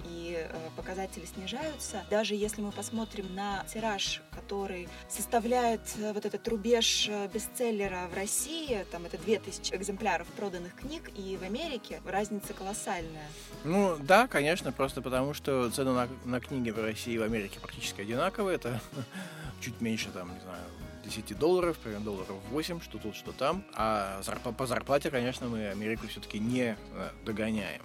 И 0.05 0.37
э, 0.39 0.71
показатели 0.77 1.25
снижаются. 1.25 2.05
Даже 2.11 2.35
если 2.35 2.61
мы 2.61 2.73
посмотрим 2.73 3.35
на 3.35 3.65
тираж, 3.73 4.23
который 4.33 4.89
составляет 5.09 5.81
э, 5.99 6.13
вот 6.13 6.27
этот 6.27 6.47
рубеж 6.49 7.09
бестселлера 7.33 8.09
в 8.09 8.15
России, 8.15 8.85
там 8.91 9.07
это 9.07 9.19
2000 9.19 9.75
экземпляров 9.75 10.27
проданных 10.29 10.75
книг, 10.75 11.11
и 11.17 11.37
в 11.37 11.43
Америке 11.43 12.01
разница 12.05 12.53
колоссальная. 12.53 13.29
Ну 13.65 13.97
да, 14.01 14.27
конечно 14.29 14.58
конечно, 14.59 14.73
просто 14.73 15.03
потому, 15.03 15.35
что 15.35 15.71
цены 15.71 15.93
на, 15.93 16.09
на 16.25 16.41
книги 16.41 16.71
в 16.71 16.83
России 16.83 17.15
и 17.15 17.19
в 17.19 17.23
Америке 17.23 17.61
практически 17.61 18.01
одинаковые. 18.01 18.57
Это 18.57 18.81
чуть 19.61 19.81
меньше, 19.81 20.09
там, 20.13 20.35
не 20.35 20.41
знаю, 20.41 20.65
10 21.05 21.39
долларов, 21.39 21.79
примерно 21.79 22.07
долларов 22.07 22.37
8, 22.51 22.81
что 22.81 22.99
тут, 22.99 23.15
что 23.15 23.31
там. 23.31 23.65
А 23.75 24.21
по 24.57 24.67
зарплате, 24.67 25.11
конечно, 25.11 25.47
мы 25.47 25.69
Америку 25.69 26.09
все-таки 26.09 26.41
не 26.41 26.77
э, 26.77 27.11
догоняем. 27.25 27.83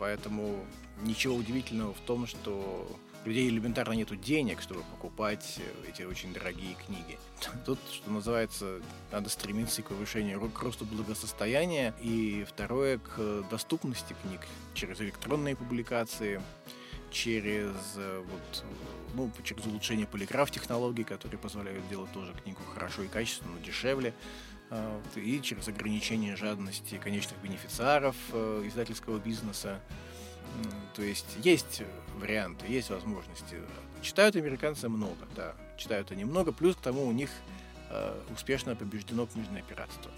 Поэтому 0.00 0.64
ничего 1.02 1.36
удивительного 1.36 1.94
в 1.94 2.00
том, 2.00 2.26
что 2.26 2.90
людей 3.24 3.48
элементарно 3.48 3.92
нету 3.92 4.16
денег, 4.16 4.60
чтобы 4.60 4.82
покупать 4.82 5.58
э, 5.58 5.88
эти 5.90 6.02
очень 6.02 6.32
дорогие 6.32 6.74
книги. 6.86 7.18
Тут, 7.66 7.78
что 7.92 8.10
называется, 8.10 8.80
надо 9.12 9.28
стремиться 9.28 9.82
к 9.82 9.88
повышению, 9.88 10.50
к 10.50 10.62
росту 10.62 10.84
благосостояния. 10.84 11.94
И 12.00 12.44
второе, 12.48 12.98
к 12.98 13.44
доступности 13.50 14.14
книг 14.22 14.40
через 14.74 15.00
электронные 15.00 15.56
публикации, 15.56 16.40
через, 17.10 17.74
э, 17.96 18.24
вот, 18.30 18.64
ну, 19.14 19.30
через 19.44 19.66
улучшение 19.66 20.06
полиграф-технологий, 20.06 21.04
которые 21.04 21.38
позволяют 21.38 21.86
делать 21.88 22.12
тоже 22.12 22.32
книгу 22.42 22.60
хорошо 22.74 23.02
и 23.02 23.08
качественно, 23.08 23.52
но 23.52 23.60
дешевле 23.60 24.14
э, 24.70 25.00
и 25.16 25.42
через 25.42 25.68
ограничение 25.68 26.36
жадности 26.36 26.96
конечных 26.96 27.38
бенефициаров 27.42 28.16
издательского 28.32 29.18
бизнеса. 29.18 29.80
То 30.94 31.02
есть 31.02 31.36
есть 31.42 31.82
варианты, 32.16 32.66
есть 32.66 32.90
возможности. 32.90 33.56
Читают 34.02 34.36
американцы 34.36 34.88
много, 34.88 35.26
да, 35.36 35.54
читают 35.76 36.10
они 36.10 36.24
много, 36.24 36.52
плюс 36.52 36.76
к 36.76 36.80
тому 36.80 37.06
у 37.06 37.12
них 37.12 37.30
э, 37.90 38.20
успешно 38.34 38.76
побеждено 38.76 39.26
книжное 39.26 39.62
пиратство. 39.62 40.10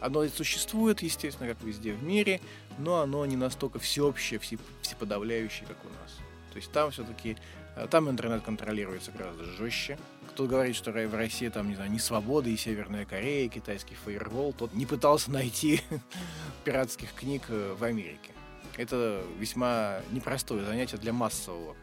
Оно 0.00 0.26
существует, 0.28 1.02
естественно, 1.02 1.48
как 1.48 1.62
везде 1.62 1.92
в 1.92 2.02
мире, 2.02 2.40
но 2.78 3.00
оно 3.00 3.24
не 3.26 3.36
настолько 3.36 3.78
всеобщее, 3.78 4.40
всеподавляющее, 4.80 5.66
как 5.66 5.76
у 5.84 5.88
нас. 5.88 6.16
То 6.50 6.56
есть 6.56 6.72
там 6.72 6.90
все-таки, 6.90 7.36
э, 7.76 7.86
там 7.90 8.08
интернет 8.10 8.42
контролируется 8.42 9.12
гораздо 9.12 9.44
жестче. 9.44 9.98
Кто 10.30 10.46
говорит, 10.46 10.76
что 10.76 10.92
в 10.92 11.14
России 11.14 11.48
там, 11.48 11.68
не 11.68 11.74
знаю, 11.74 11.90
не 11.90 11.98
свобода 11.98 12.48
и 12.48 12.56
Северная 12.56 13.04
Корея, 13.04 13.46
и 13.46 13.48
китайский 13.48 13.94
фаервол, 13.94 14.52
тот 14.52 14.72
не 14.72 14.86
пытался 14.86 15.30
найти 15.30 15.82
пиратских 16.64 17.12
книг 17.14 17.42
э, 17.48 17.74
в 17.78 17.84
Америке. 17.84 18.32
Это 18.80 19.22
весьма 19.38 20.00
непростое 20.10 20.64
занятие 20.64 20.96
для 20.96 21.12
массового, 21.12 21.76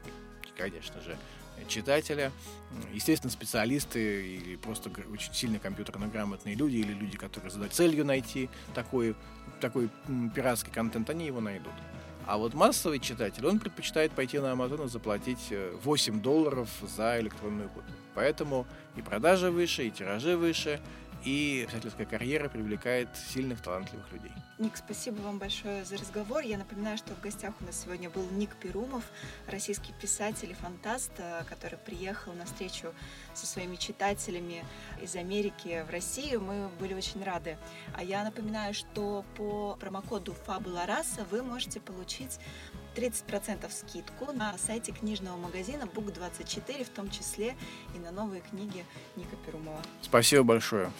конечно 0.58 1.00
же, 1.00 1.16
читателя. 1.68 2.32
Естественно, 2.92 3.32
специалисты 3.32 4.36
или 4.36 4.56
просто 4.56 4.90
очень 5.14 5.32
сильно 5.32 5.60
компьютерно 5.60 6.08
грамотные 6.08 6.56
люди 6.56 6.78
или 6.78 6.94
люди, 6.94 7.16
которые 7.16 7.52
задают 7.52 7.74
целью 7.74 8.04
найти 8.04 8.50
такой, 8.74 9.16
такой 9.62 9.92
пиратский 10.34 10.72
контент, 10.72 11.08
они 11.12 11.28
его 11.28 11.40
найдут. 11.40 11.74
А 12.26 12.38
вот 12.40 12.56
массовый 12.56 13.00
читатель, 13.00 13.46
он 13.46 13.60
предпочитает 13.60 14.12
пойти 14.12 14.40
на 14.40 14.48
Amazon 14.48 14.88
и 14.88 14.90
заплатить 14.90 15.54
8 15.84 16.18
э, 16.18 16.20
долларов 16.20 16.68
за 16.82 17.20
электронную 17.22 17.70
копию. 17.70 17.96
Поэтому 18.16 18.66
и 18.96 19.04
продажи 19.04 19.52
выше, 19.52 19.86
и 19.86 19.92
тиражи 19.92 20.36
выше, 20.36 20.82
и 21.24 21.66
писательская 21.68 22.06
карьера 22.06 22.50
привлекает 22.50 23.10
сильных, 23.16 23.62
талантливых 23.62 24.12
людей. 24.12 24.32
Ник, 24.60 24.76
спасибо 24.76 25.22
вам 25.22 25.38
большое 25.38 25.86
за 25.86 25.98
разговор. 25.98 26.42
Я 26.42 26.58
напоминаю, 26.58 26.98
что 26.98 27.14
в 27.14 27.22
гостях 27.22 27.54
у 27.62 27.66
нас 27.66 27.84
сегодня 27.84 28.10
был 28.10 28.26
Ник 28.32 28.56
Перумов, 28.56 29.04
российский 29.48 29.94
писатель 29.94 30.52
и 30.52 30.54
фантаст, 30.54 31.12
э, 31.18 31.44
который 31.48 31.78
приехал 31.78 32.34
на 32.34 32.46
встречу 32.46 32.94
со 33.34 33.46
своими 33.46 33.76
читателями 33.76 34.66
из 35.02 35.16
Америки 35.16 35.84
в 35.88 35.92
Россию. 35.92 36.42
Мы 36.42 36.70
были 36.80 36.94
очень 36.94 37.24
рады. 37.24 37.58
А 37.94 38.04
я 38.04 38.24
напоминаю, 38.24 38.74
что 38.74 39.24
по 39.36 39.78
промокоду 39.80 40.34
Фабула 40.46 40.86
Раса 40.86 41.26
вы 41.30 41.44
можете 41.44 41.80
получить 41.80 42.40
30% 42.98 43.70
скидку 43.70 44.32
на 44.34 44.58
сайте 44.58 44.92
книжного 44.92 45.38
магазина 45.38 45.84
Book24, 45.84 46.84
в 46.84 46.90
том 46.90 47.10
числе 47.12 47.56
и 47.96 48.00
на 48.00 48.12
новые 48.12 48.42
книги 48.42 48.84
Ника 49.16 49.36
Перумова. 49.46 49.82
Спасибо 50.02 50.44
большое. 50.44 50.92